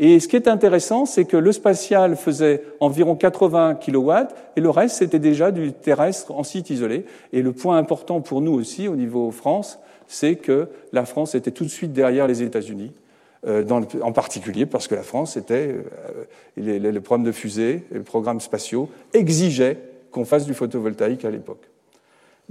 [0.03, 4.70] et ce qui est intéressant, c'est que le spatial faisait environ 80 kilowatts et le
[4.70, 7.05] reste, c'était déjà du terrestre en site isolé.
[7.34, 11.51] Et le point important pour nous aussi, au niveau France, c'est que la France était
[11.51, 12.93] tout de suite derrière les États-Unis.
[13.47, 13.64] Euh,
[14.03, 16.24] en particulier parce que la France était, euh,
[16.59, 19.78] les, les, de fusée, les programmes spatiaux exigeaient
[20.11, 21.70] qu'on fasse du photovoltaïque à l'époque.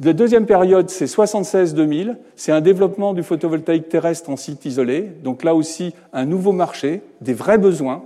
[0.04, 5.44] La deuxième période, c'est 76-2000, c'est un développement du photovoltaïque terrestre en site isolé, donc
[5.44, 8.02] là aussi un nouveau marché, des vrais besoins,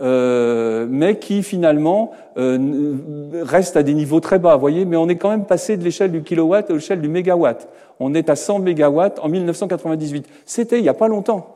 [0.00, 2.96] euh, mais qui finalement euh,
[3.42, 5.84] reste à des niveaux très bas, vous voyez, mais on est quand même passé de
[5.84, 7.68] l'échelle du kilowatt à l'échelle du mégawatt.
[8.00, 10.26] On est à 100 mégawatts en 1998.
[10.46, 11.53] C'était il n'y a pas longtemps.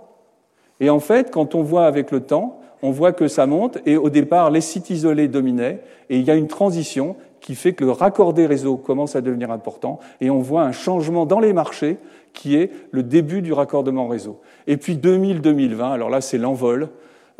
[0.80, 3.96] Et en fait, quand on voit avec le temps, on voit que ça monte, et
[3.96, 7.84] au départ, les sites isolés dominaient, et il y a une transition qui fait que
[7.84, 11.98] le raccordé réseau commence à devenir important, et on voit un changement dans les marchés
[12.32, 14.40] qui est le début du raccordement réseau.
[14.66, 16.88] Et puis 2000-2020, alors là c'est l'envol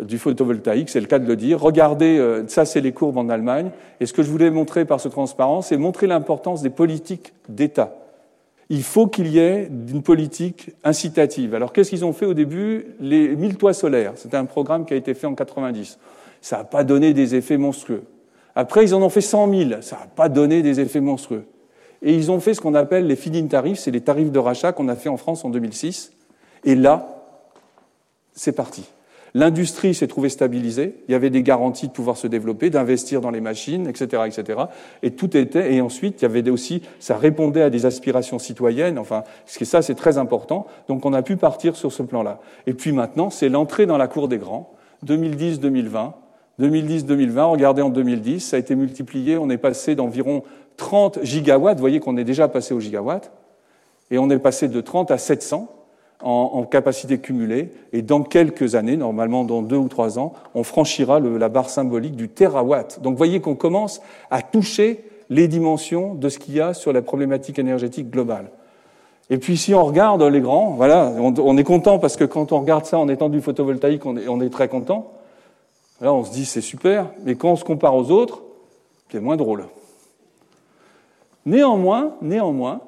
[0.00, 1.60] du photovoltaïque, c'est le cas de le dire.
[1.60, 3.70] Regardez, euh, ça c'est les courbes en Allemagne,
[4.00, 7.97] et ce que je voulais montrer par ce transparent, c'est montrer l'importance des politiques d'État
[8.70, 11.54] il faut qu'il y ait une politique incitative.
[11.54, 12.86] Alors qu'est-ce qu'ils ont fait au début?
[13.00, 15.98] Les 1000 toits solaires, c'était un programme qui a été fait en 90.
[16.40, 18.04] Ça n'a pas donné des effets monstrueux.
[18.54, 21.44] Après, ils en ont fait 100 000, ça n'a pas donné des effets monstrueux.
[22.02, 24.72] Et ils ont fait ce qu'on appelle les feed-in tarifs, c'est les tarifs de rachat
[24.72, 26.12] qu'on a fait en France en 2006.
[26.64, 27.24] Et là,
[28.34, 28.84] c'est parti.
[29.34, 33.30] L'industrie s'est trouvée stabilisée, il y avait des garanties de pouvoir se développer, d'investir dans
[33.30, 34.60] les machines, etc., etc.
[35.02, 38.98] Et tout était, et ensuite, il y avait aussi, ça répondait à des aspirations citoyennes,
[38.98, 40.66] enfin, ça, c'est très important.
[40.88, 42.40] Donc, on a pu partir sur ce plan-là.
[42.66, 44.72] Et puis maintenant, c'est l'entrée dans la cour des grands,
[45.06, 46.12] 2010-2020.
[46.60, 50.42] 2010-2020, regardez en 2010, ça a été multiplié, on est passé d'environ
[50.76, 53.30] 30 gigawatts, vous voyez qu'on est déjà passé au gigawatt,
[54.10, 55.68] et on est passé de 30 à 700
[56.22, 61.20] en, capacité cumulée, et dans quelques années, normalement dans deux ou trois ans, on franchira
[61.20, 63.00] la barre symbolique du terawatt.
[63.02, 64.00] Donc voyez qu'on commence
[64.30, 68.50] à toucher les dimensions de ce qu'il y a sur la problématique énergétique globale.
[69.30, 72.60] Et puis si on regarde les grands, voilà, on, est content parce que quand on
[72.60, 75.12] regarde ça en étant du photovoltaïque, on est, on est très content.
[76.00, 78.42] Là, on se dit c'est super, mais quand on se compare aux autres,
[79.10, 79.66] c'est moins drôle.
[81.44, 82.80] Néanmoins, néanmoins,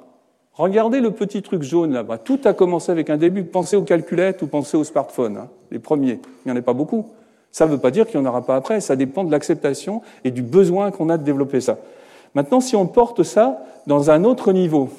[0.55, 2.19] Regardez le petit truc jaune là-bas.
[2.19, 3.45] Tout a commencé avec un début.
[3.45, 6.21] Pensez aux calculettes ou pensez aux smartphones, hein, les premiers.
[6.45, 7.07] Il n'y en a pas beaucoup.
[7.53, 8.81] Ça ne veut pas dire qu'il n'y en aura pas après.
[8.81, 11.79] Ça dépend de l'acceptation et du besoin qu'on a de développer ça.
[12.35, 14.91] Maintenant, si on porte ça dans un autre niveau,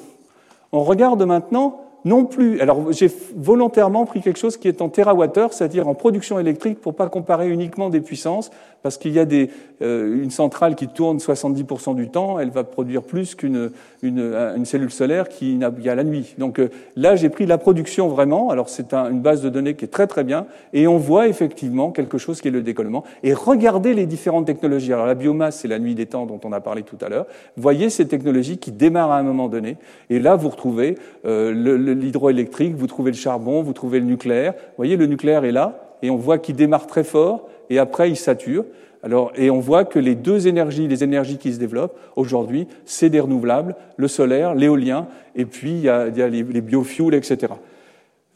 [0.72, 2.60] on regarde maintenant non plus.
[2.60, 6.94] Alors, j'ai volontairement pris quelque chose qui est en terawattheure, c'est-à-dire en production électrique, pour
[6.94, 8.50] pas comparer uniquement des puissances,
[8.82, 9.50] parce qu'il y a des,
[9.80, 13.70] euh, une centrale qui tourne 70% du temps, elle va produire plus qu'une
[14.02, 16.34] une, une, cellule solaire qui n'a a la nuit.
[16.38, 18.50] Donc euh, là, j'ai pris la production vraiment.
[18.50, 21.28] Alors, c'est un, une base de données qui est très très bien, et on voit
[21.28, 23.04] effectivement quelque chose qui est le décollement.
[23.22, 24.92] Et regardez les différentes technologies.
[24.92, 27.26] Alors, la biomasse, c'est la nuit des temps dont on a parlé tout à l'heure.
[27.56, 29.76] Voyez ces technologies qui démarrent à un moment donné,
[30.10, 34.52] et là, vous retrouvez euh, le l'hydroélectrique, vous trouvez le charbon, vous trouvez le nucléaire.
[34.52, 38.10] Vous voyez, le nucléaire est là, et on voit qu'il démarre très fort, et après
[38.10, 38.64] il sature.
[39.02, 43.10] Alors, et on voit que les deux énergies, les énergies qui se développent aujourd'hui, c'est
[43.10, 47.54] des renouvelables, le solaire, l'éolien, et puis il y a, les, biofuels, etc.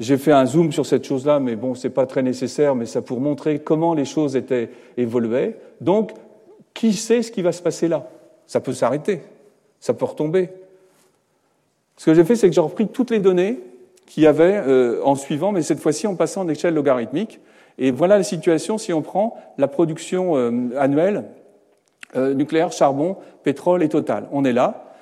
[0.00, 3.00] J'ai fait un zoom sur cette chose-là, mais bon, c'est pas très nécessaire, mais ça
[3.00, 5.54] pour montrer comment les choses étaient évoluées.
[5.80, 6.12] Donc,
[6.74, 8.08] qui sait ce qui va se passer là?
[8.46, 9.22] Ça peut s'arrêter,
[9.80, 10.50] ça peut retomber.
[11.96, 13.60] Ce que j'ai fait, c'est que j'ai repris toutes les données
[14.06, 17.40] qu'il y avait euh, en suivant, mais cette fois-ci en passant en échelle logarithmique.
[17.78, 21.24] Et voilà la situation si on prend la production euh, annuelle
[22.14, 24.28] euh, nucléaire, charbon, pétrole et total.
[24.32, 24.94] On est là.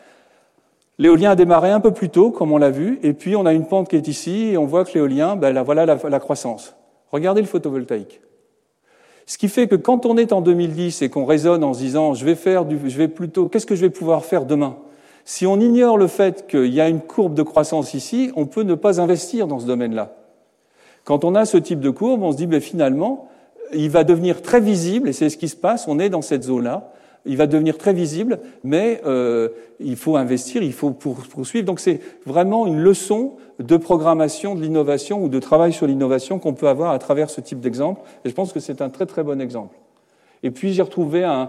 [0.99, 3.53] L'éolien a démarré un peu plus tôt, comme on l'a vu, et puis on a
[3.53, 6.76] une pente qui est ici, et on voit que l'éolien, ben, voilà la, la croissance.
[7.11, 8.20] Regardez le photovoltaïque.
[9.26, 12.14] Ce qui fait que quand on est en 2010 et qu'on raisonne en se disant
[12.14, 14.76] je vais faire du, je vais plutôt, qu'est-ce que je vais pouvoir faire demain?
[15.25, 18.62] Si on ignore le fait qu'il y a une courbe de croissance ici, on peut
[18.62, 20.14] ne pas investir dans ce domaine-là.
[21.05, 23.29] Quand on a ce type de courbe, on se dit, mais finalement,
[23.72, 26.45] il va devenir très visible, et c'est ce qui se passe, on est dans cette
[26.45, 26.93] zone-là,
[27.27, 29.49] il va devenir très visible, mais euh,
[29.81, 31.64] il faut investir, il faut poursuivre.
[31.64, 36.53] Donc c'est vraiment une leçon de programmation de l'innovation ou de travail sur l'innovation qu'on
[36.53, 39.22] peut avoir à travers ce type d'exemple, et je pense que c'est un très très
[39.22, 39.75] bon exemple.
[40.45, 41.49] Et puis j'ai retrouvé un,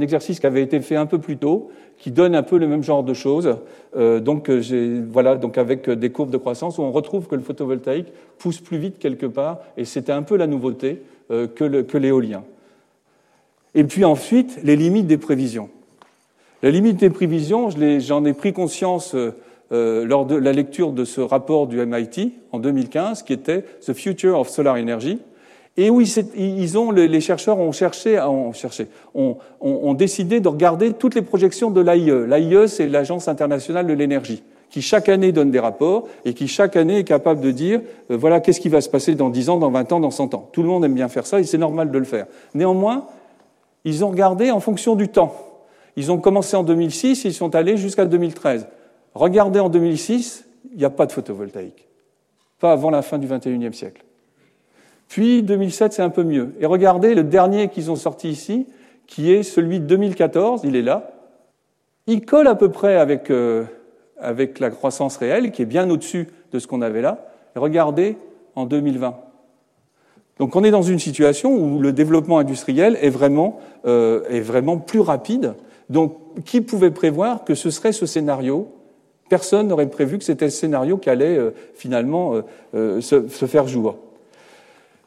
[0.00, 2.82] exercice qui avait été fait un peu plus tôt, qui donne un peu le même
[2.82, 3.58] genre de choses.
[3.96, 8.08] Euh, donc voilà, donc avec des courbes de croissance où on retrouve que le photovoltaïque
[8.38, 12.42] pousse plus vite quelque part, et c'était un peu la nouveauté euh, que l'éolien.
[13.76, 15.68] Et puis ensuite, les limites des prévisions.
[16.62, 17.68] La limite des prévisions,
[17.98, 19.32] j'en ai, pris conscience euh,
[19.70, 23.92] euh, lors de la lecture de ce rapport du MIT en 2015, qui était The
[23.92, 25.18] Future of Solar Energy,
[25.76, 30.92] et où ils ont, les chercheurs ont cherché, ont, cherché ont, ont, décidé de regarder
[30.92, 32.26] toutes les projections de l'AIE.
[32.26, 36.76] L'AIE, c'est l'Agence internationale de l'énergie, qui chaque année donne des rapports et qui chaque
[36.76, 39.58] année est capable de dire, euh, voilà, qu'est-ce qui va se passer dans 10 ans,
[39.58, 40.48] dans 20 ans, dans 100 ans.
[40.50, 42.26] Tout le monde aime bien faire ça et c'est normal de le faire.
[42.54, 43.06] Néanmoins,
[43.84, 45.34] ils ont regardé en fonction du temps.
[45.96, 48.66] Ils ont commencé en 2006, ils sont allés jusqu'à 2013.
[49.14, 51.86] Regardez en 2006, il n'y a pas de photovoltaïque.
[52.60, 54.02] Pas avant la fin du 21e siècle.
[55.08, 56.54] Puis 2007, c'est un peu mieux.
[56.60, 58.66] Et regardez le dernier qu'ils ont sorti ici,
[59.06, 61.10] qui est celui de 2014, il est là.
[62.06, 63.64] Il colle à peu près avec, euh,
[64.18, 67.28] avec la croissance réelle, qui est bien au-dessus de ce qu'on avait là.
[67.54, 68.16] Et regardez
[68.54, 69.16] en 2020.
[70.38, 74.78] Donc on est dans une situation où le développement industriel est vraiment, euh, est vraiment
[74.78, 75.54] plus rapide.
[75.88, 78.72] Donc qui pouvait prévoir que ce serait ce scénario?
[79.28, 82.34] Personne n'aurait prévu que c'était ce scénario qui allait euh, finalement
[82.74, 83.96] euh, se, se, faire jour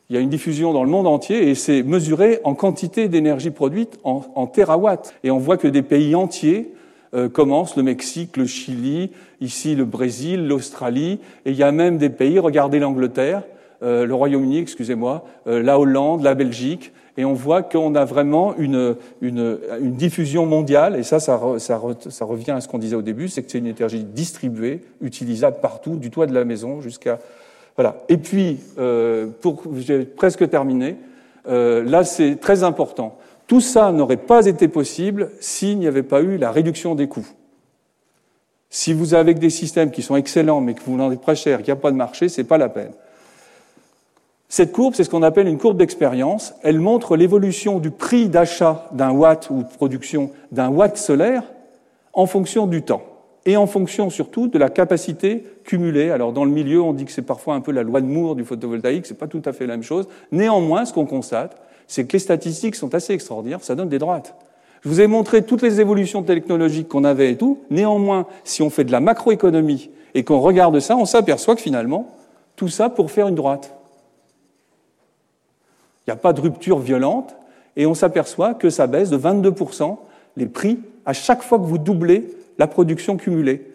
[0.09, 3.51] il y a une diffusion dans le monde entier et c'est mesuré en quantité d'énergie
[3.51, 5.13] produite en, en terawatts.
[5.23, 6.73] Et on voit que des pays entiers
[7.13, 11.97] euh, commencent, le Mexique, le Chili, ici le Brésil, l'Australie, et il y a même
[11.97, 13.43] des pays, regardez l'Angleterre,
[13.81, 18.55] euh, le Royaume-Uni, excusez-moi, euh, la Hollande, la Belgique, et on voit qu'on a vraiment
[18.57, 23.27] une, une, diffusion mondiale, et ça, ça, ça revient à ce qu'on disait au début,
[23.27, 27.19] c'est que c'est une énergie distribuée, utilisable partout, du toit de la maison jusqu'à
[27.79, 28.03] voilà.
[28.09, 30.97] Et puis, euh, pour, j'ai presque terminé,
[31.47, 33.17] euh, là c'est très important.
[33.47, 37.29] Tout ça n'aurait pas été possible s'il n'y avait pas eu la réduction des coûts.
[38.69, 41.67] Si vous avez des systèmes qui sont excellents mais que vous vendez très cher, qu'il
[41.67, 42.91] n'y a pas de marché, c'est pas la peine.
[44.49, 46.53] Cette courbe, c'est ce qu'on appelle une courbe d'expérience.
[46.63, 51.43] Elle montre l'évolution du prix d'achat d'un watt ou de production d'un watt solaire
[52.11, 53.08] en fonction du temps
[53.45, 56.11] et en fonction surtout de la capacité cumulée.
[56.11, 58.35] Alors dans le milieu, on dit que c'est parfois un peu la loi de Moore
[58.35, 60.07] du photovoltaïque, c'est pas tout à fait la même chose.
[60.31, 64.35] Néanmoins, ce qu'on constate, c'est que les statistiques sont assez extraordinaires, ça donne des droites.
[64.81, 67.59] Je vous ai montré toutes les évolutions technologiques qu'on avait et tout.
[67.69, 72.15] Néanmoins, si on fait de la macroéconomie et qu'on regarde ça, on s'aperçoit que finalement,
[72.55, 73.75] tout ça pour faire une droite.
[76.05, 77.35] Il n'y a pas de rupture violente
[77.75, 79.97] et on s'aperçoit que ça baisse de 22%
[80.37, 82.29] les prix à chaque fois que vous doublez
[82.59, 83.71] la production cumulée.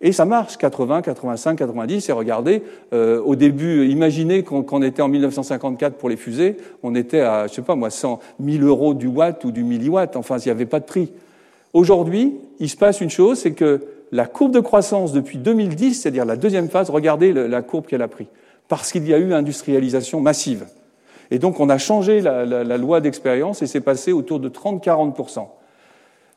[0.00, 2.08] Et ça marche, 80, 85, 90.
[2.08, 2.62] Et regardez,
[2.94, 7.52] euh, au début, imaginez qu'on était en 1954 pour les fusées, on était à, je
[7.52, 10.16] sais pas moi, 100 1000 euros du watt ou du milliwatt.
[10.16, 11.12] Enfin, il n'y avait pas de prix.
[11.74, 16.24] Aujourd'hui, il se passe une chose, c'est que la courbe de croissance depuis 2010, c'est-à-dire
[16.24, 18.26] la deuxième phase, regardez la courbe qu'elle a pris,
[18.68, 20.64] parce qu'il y a eu industrialisation massive.
[21.30, 25.12] Et donc, on a changé la, la loi d'expérience et c'est passé autour de 30-40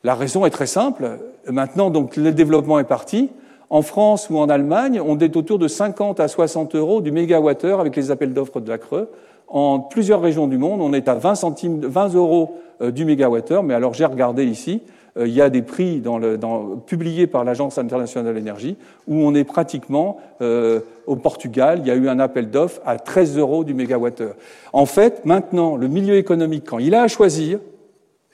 [0.06, 1.20] La raison est très simple.
[1.49, 3.30] Maintenant, donc, le développement est parti.
[3.70, 7.80] En France ou en Allemagne, on est autour de 50 à 60 euros du mégawattheure
[7.80, 9.10] avec les appels d'offres de la Creux.
[9.47, 13.64] En plusieurs régions du monde, on est à 20, centimes, 20 euros euh, du mégawattheure.
[13.64, 14.82] Mais alors, j'ai regardé ici,
[15.18, 18.76] euh, il y a des prix dans le, dans, publiés par l'Agence internationale de l'énergie
[19.08, 21.80] où on est pratiquement euh, au Portugal.
[21.82, 24.36] Il y a eu un appel d'offres à 13 euros du mégawattheure.
[24.74, 27.60] En fait, maintenant, le milieu économique, quand il a à choisir,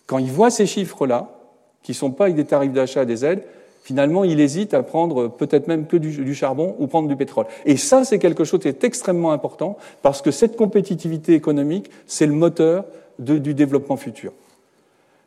[0.08, 1.39] quand il voit ces chiffres-là,
[1.84, 3.44] qui ne sont pas avec des tarifs d'achat des aides,
[3.84, 7.46] finalement, il hésite à prendre peut-être même que du, charbon ou prendre du pétrole.
[7.66, 12.28] Et ça, c'est quelque chose qui est extrêmement important parce que cette compétitivité économique, c'est
[12.28, 12.86] le moteur
[13.18, 14.32] du développement futur.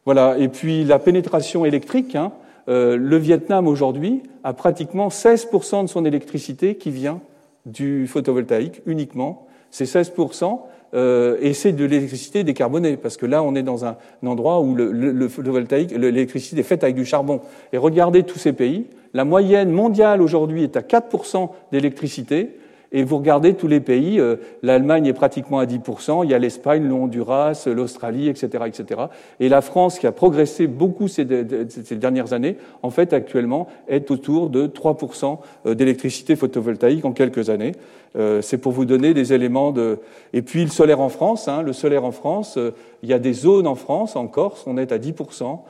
[0.04, 0.36] Voilà.
[0.38, 2.14] Et puis la pénétration électrique.
[2.14, 2.32] Hein,
[2.68, 7.20] euh, le Vietnam aujourd'hui a pratiquement 16% de son électricité qui vient
[7.66, 9.46] du photovoltaïque uniquement.
[9.70, 10.60] C'est 16%.
[10.94, 14.74] Euh, et c'est de l'électricité décarbonée, parce que là, on est dans un, endroit où
[14.74, 17.40] le, photovoltaïque, l'électricité est faite avec du charbon.
[17.72, 22.58] Et regardez tous ces pays, la moyenne mondiale aujourd'hui est à 4% d'électricité,
[22.92, 26.38] et vous regardez tous les pays, euh, l'Allemagne est pratiquement à 10%, il y a
[26.38, 29.02] l'Espagne, le Honduras, l'Australie, etc., etc.
[29.40, 34.50] Et la France, qui a progressé beaucoup ces, dernières années, en fait, actuellement, est autour
[34.50, 37.72] de 3% euh, d'électricité photovoltaïque en quelques années.
[38.14, 39.98] Euh, c'est pour vous donner des éléments de...
[40.34, 42.58] Et puis le solaire en France, hein, le solaire en France,
[43.02, 45.60] il y a des zones en France, en Corse, on est à 10%.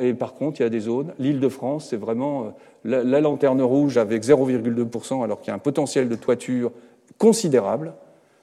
[0.00, 1.12] Et par contre, il y a des zones.
[1.18, 2.52] L'île de France, c'est vraiment
[2.84, 6.72] la, lanterne rouge avec 0,2%, alors qu'il y a un potentiel de toiture
[7.18, 7.92] considérable.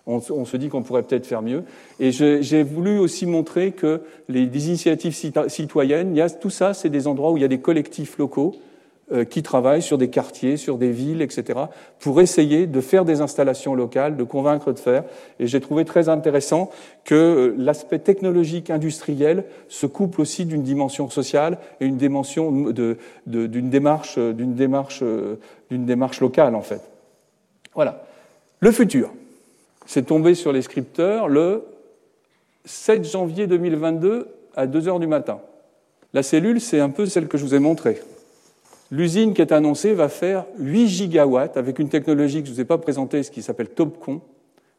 [0.09, 1.65] On, se dit qu'on pourrait peut-être faire mieux.
[1.99, 5.13] Et j'ai voulu aussi montrer que les, initiatives
[5.47, 8.55] citoyennes, tout ça, c'est des endroits où il y a des collectifs locaux
[9.29, 11.59] qui travaillent sur des quartiers, sur des villes, etc.,
[11.99, 15.03] pour essayer de faire des installations locales, de convaincre de faire.
[15.39, 16.69] Et j'ai trouvé très intéressant
[17.05, 23.69] que euh, l'aspect technologique industriel se couple aussi d'une dimension sociale et une dimension d'une
[23.69, 25.03] démarche, d'une démarche,
[25.69, 26.81] d'une démarche locale, en fait.
[27.73, 28.03] Voilà.
[28.59, 29.11] Le futur.
[29.85, 31.63] C'est tombé sur les scripteurs le
[32.65, 35.39] 7 janvier 2022 à 2 heures du matin.
[36.13, 38.01] La cellule, c'est un peu celle que je vous ai montrée.
[38.89, 42.61] L'usine qui est annoncée va faire 8 gigawatts avec une technologie que je ne vous
[42.61, 44.21] ai pas présentée, ce qui s'appelle TOPCon.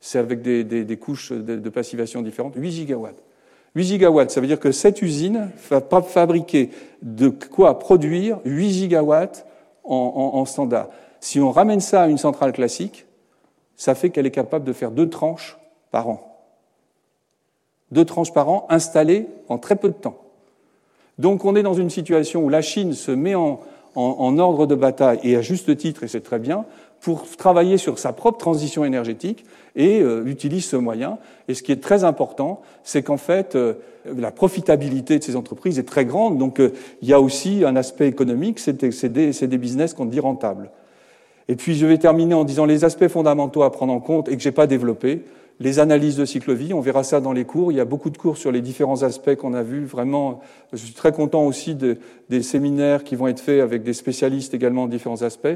[0.00, 2.54] C'est avec des, couches de, passivation différentes.
[2.56, 3.22] 8 gigawatts.
[3.74, 6.70] 8 gigawatts, ça veut dire que cette usine va fabriquer
[7.02, 9.44] de quoi produire 8 gigawatts
[9.84, 10.88] en, standard.
[11.20, 13.06] Si on ramène ça à une centrale classique,
[13.76, 15.58] ça fait qu'elle est capable de faire deux tranches
[15.90, 16.46] par an.
[17.90, 20.18] Deux tranches par an installées en très peu de temps.
[21.18, 23.60] Donc on est dans une situation où la Chine se met en,
[23.98, 26.64] en, ordre de bataille, et à juste titre, et c'est très bien,
[27.00, 29.44] pour travailler sur sa propre transition énergétique
[29.76, 31.18] et euh, utilise ce moyen.
[31.48, 33.74] Et ce qui est très important, c'est qu'en fait, euh,
[34.16, 36.38] la profitabilité de ces entreprises est très grande.
[36.38, 36.72] Donc, euh,
[37.02, 40.70] il y a aussi un aspect économique, c'est des, des, business qu'on dit rentables.
[41.48, 44.36] Et puis, je vais terminer en disant les aspects fondamentaux à prendre en compte et
[44.36, 45.22] que je n'ai pas développés
[45.60, 47.72] les analyses de cycle vie, on verra ça dans les cours.
[47.72, 49.84] Il y a beaucoup de cours sur les différents aspects qu'on a vus.
[49.84, 50.40] Vraiment,
[50.72, 54.84] je suis très content aussi des séminaires qui vont être faits avec des spécialistes également
[54.84, 55.48] en différents aspects.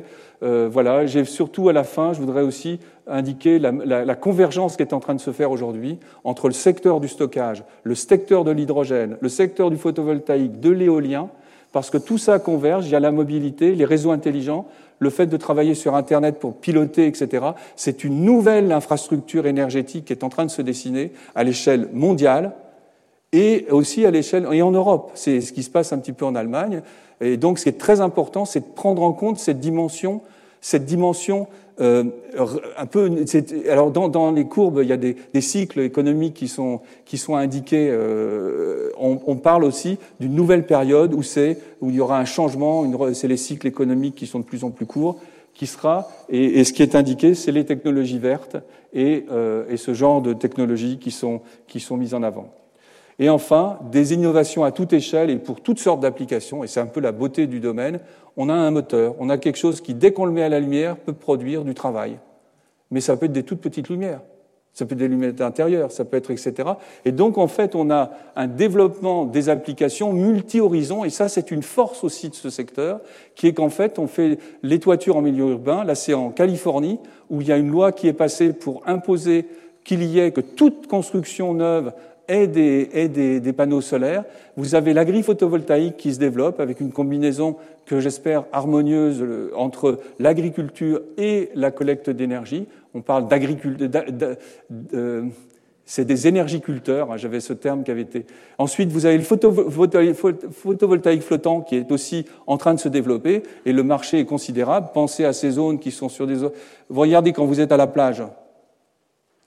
[0.42, 4.92] Euh, voilà, j'ai surtout à la fin, je voudrais aussi indiquer la, convergence qui est
[4.92, 9.16] en train de se faire aujourd'hui entre le secteur du stockage, le secteur de l'hydrogène,
[9.20, 11.28] le secteur du photovoltaïque, de l'éolien,
[11.72, 12.86] parce que tout ça converge.
[12.86, 14.66] Il y a la mobilité, les réseaux intelligents,
[14.98, 20.12] le fait de travailler sur Internet pour piloter, etc., c'est une nouvelle infrastructure énergétique qui
[20.12, 22.52] est en train de se dessiner à l'échelle mondiale
[23.32, 25.10] et aussi à l'échelle et en Europe.
[25.14, 26.82] C'est ce qui se passe un petit peu en Allemagne.
[27.20, 30.20] Et donc, ce qui est très important, c'est de prendre en compte cette dimension,
[30.60, 31.48] cette dimension
[31.82, 32.04] euh,
[32.78, 33.10] un peu.
[33.68, 37.18] Alors, dans, dans, les courbes, il y a des, des cycles économiques qui sont, qui
[37.18, 37.88] sont indiqués.
[37.90, 42.24] Euh, on, on, parle aussi d'une nouvelle période où, c'est, où il y aura un
[42.24, 42.84] changement.
[43.12, 45.18] C'est les cycles économiques qui sont de plus en plus courts
[45.54, 48.56] qui sera, et, et ce qui est indiqué, c'est les technologies vertes
[48.92, 52.52] et, euh, et, ce genre de technologies qui sont, qui sont mises en avant.
[53.22, 56.86] Et enfin, des innovations à toute échelle et pour toutes sortes d'applications, et c'est un
[56.86, 58.00] peu la beauté du domaine,
[58.36, 60.58] on a un moteur, on a quelque chose qui, dès qu'on le met à la
[60.58, 62.18] lumière, peut produire du travail.
[62.90, 64.22] Mais ça peut être des toutes petites lumières.
[64.72, 66.70] Ça peut être des lunettes intérieures, ça peut être etc.
[67.04, 71.62] Et donc, en fait, on a un développement des applications multi-horizons, et ça, c'est une
[71.62, 73.02] force aussi de ce secteur,
[73.36, 75.84] qui est qu'en fait, on fait les toitures en milieu urbain.
[75.84, 76.98] Là, c'est en Californie,
[77.30, 79.46] où il y a une loi qui est passée pour imposer
[79.84, 81.92] qu'il y ait que toute construction neuve
[82.28, 84.24] ait des, panneaux solaires.
[84.56, 87.56] Vous avez l'agri-photovoltaïque qui se développe avec une combinaison
[87.86, 92.66] que j'espère harmonieuse entre l'agriculture et la collecte d'énergie.
[92.94, 93.88] On parle d'agriculture.
[95.84, 98.24] C'est des énergiculteurs, hein, j'avais ce terme qui avait été.
[98.56, 103.72] Ensuite, vous avez le photovoltaïque flottant qui est aussi en train de se développer et
[103.72, 104.90] le marché est considérable.
[104.94, 106.36] Pensez à ces zones qui sont sur des.
[106.36, 108.22] Vous regardez quand vous êtes à la plage,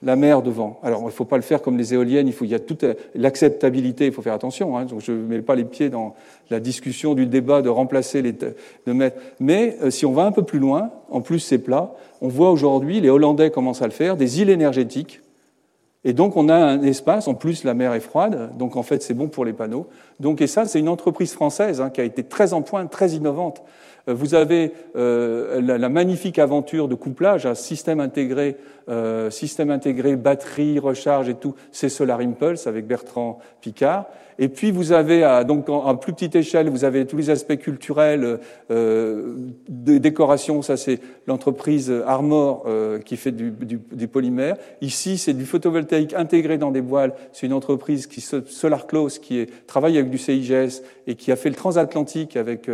[0.03, 0.79] la mer devant.
[0.83, 2.59] Alors, il ne faut pas le faire comme les éoliennes, il, faut, il y a
[2.59, 2.85] toute
[3.15, 4.77] l'acceptabilité, il faut faire attention.
[4.77, 6.15] Hein, donc je ne mets pas les pieds dans
[6.49, 8.33] la discussion du débat de remplacer les...
[8.33, 11.93] De mettre, mais euh, si on va un peu plus loin, en plus c'est plat,
[12.21, 15.21] on voit aujourd'hui, les Hollandais commencent à le faire, des îles énergétiques.
[16.03, 19.01] Et donc on a un espace, en plus la mer est froide, donc en fait
[19.01, 19.87] c'est bon pour les panneaux.
[20.19, 23.11] Donc et ça c'est une entreprise française hein, qui a été très en pointe, très
[23.11, 23.63] innovante.
[24.07, 28.57] Euh, vous avez euh, la, magnifique aventure de couplage, un système intégré,
[28.89, 34.05] euh, système intégré, batterie, recharge et tout, c'est Solar Impulse avec Bertrand Picard.
[34.37, 38.39] Et puis vous avez, donc en, plus petite échelle, vous avez tous les aspects culturels,
[38.71, 39.35] euh,
[39.69, 40.61] de décoration.
[40.61, 42.65] Ça, c'est l'entreprise Armor
[43.05, 44.57] qui fait du, du, du polymère.
[44.81, 47.13] Ici, c'est du photovoltaïque intégré dans des voiles.
[47.31, 51.35] C'est une entreprise qui Solar Close qui est, travaille avec du CIGS et qui a
[51.35, 52.69] fait le transatlantique avec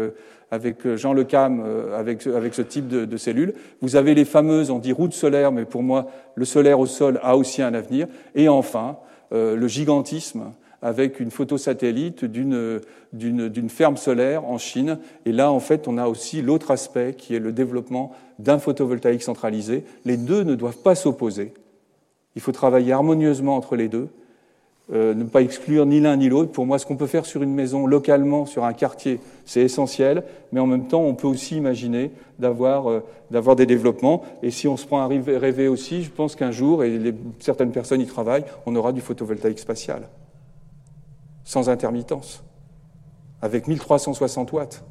[0.51, 3.53] avec euh, Jean Le Cam, euh, avec, avec ce type de, de, cellules.
[3.81, 7.19] Vous avez les fameuses, on dit routes solaires, mais pour moi, le solaire au sol
[7.23, 8.07] a aussi un avenir.
[8.35, 8.97] Et enfin,
[9.31, 10.51] euh, le gigantisme
[10.81, 12.81] avec une photosatellite d'une,
[13.13, 14.97] d'une, ferme solaire en Chine.
[15.25, 19.23] Et là, en fait, on a aussi l'autre aspect qui est le développement d'un photovoltaïque
[19.23, 19.83] centralisé.
[20.05, 21.53] Les deux ne doivent pas s'opposer.
[22.35, 24.09] Il faut travailler harmonieusement entre les deux.
[24.93, 26.51] Euh, ne pas exclure ni l'un ni l'autre.
[26.51, 30.23] Pour moi, ce qu'on peut faire sur une maison localement, sur un quartier, c'est essentiel,
[30.51, 34.23] mais en même temps, on peut aussi imaginer d'avoir euh, des développements.
[34.43, 36.99] Et si on se prend à rêver aussi, je pense qu'un jour, et
[37.39, 40.09] certaines personnes y travaillent, on aura du photovoltaïque spatial,
[41.51, 42.45] sans intermittence,
[43.41, 44.85] avec 1360 watts.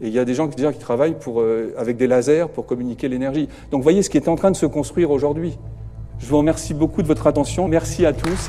[0.00, 3.08] Et il y a des gens qui, travaillent pour, euh, avec des lasers pour communiquer
[3.08, 3.48] l'énergie.
[3.72, 5.58] Donc, voyez ce qui est en train de se construire aujourd'hui.
[6.20, 7.66] Je vous remercie beaucoup de votre attention.
[7.66, 8.48] Merci à tous.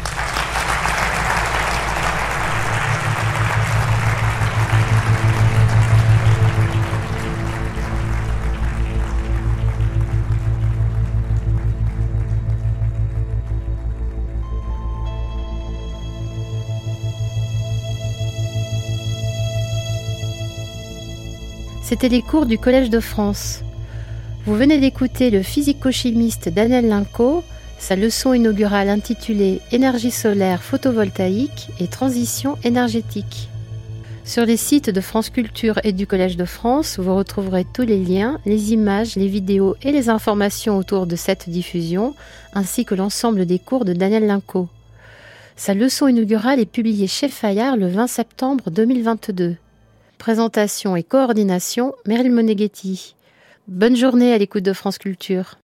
[21.93, 23.61] C'était les cours du Collège de France.
[24.47, 27.43] Vous venez d'écouter le physico-chimiste Daniel Linco,
[27.77, 33.47] sa leçon inaugurale intitulée Énergie solaire photovoltaïque et transition énergétique.
[34.25, 38.03] Sur les sites de France Culture et du Collège de France, vous retrouverez tous les
[38.03, 42.15] liens, les images, les vidéos et les informations autour de cette diffusion,
[42.55, 44.67] ainsi que l'ensemble des cours de Daniel Linco.
[45.55, 49.57] Sa leçon inaugurale est publiée chez Fayard le 20 septembre 2022.
[50.23, 53.17] Présentation et coordination, Meryl Moneghetti.
[53.67, 55.55] Bonne journée à l'écoute de France Culture.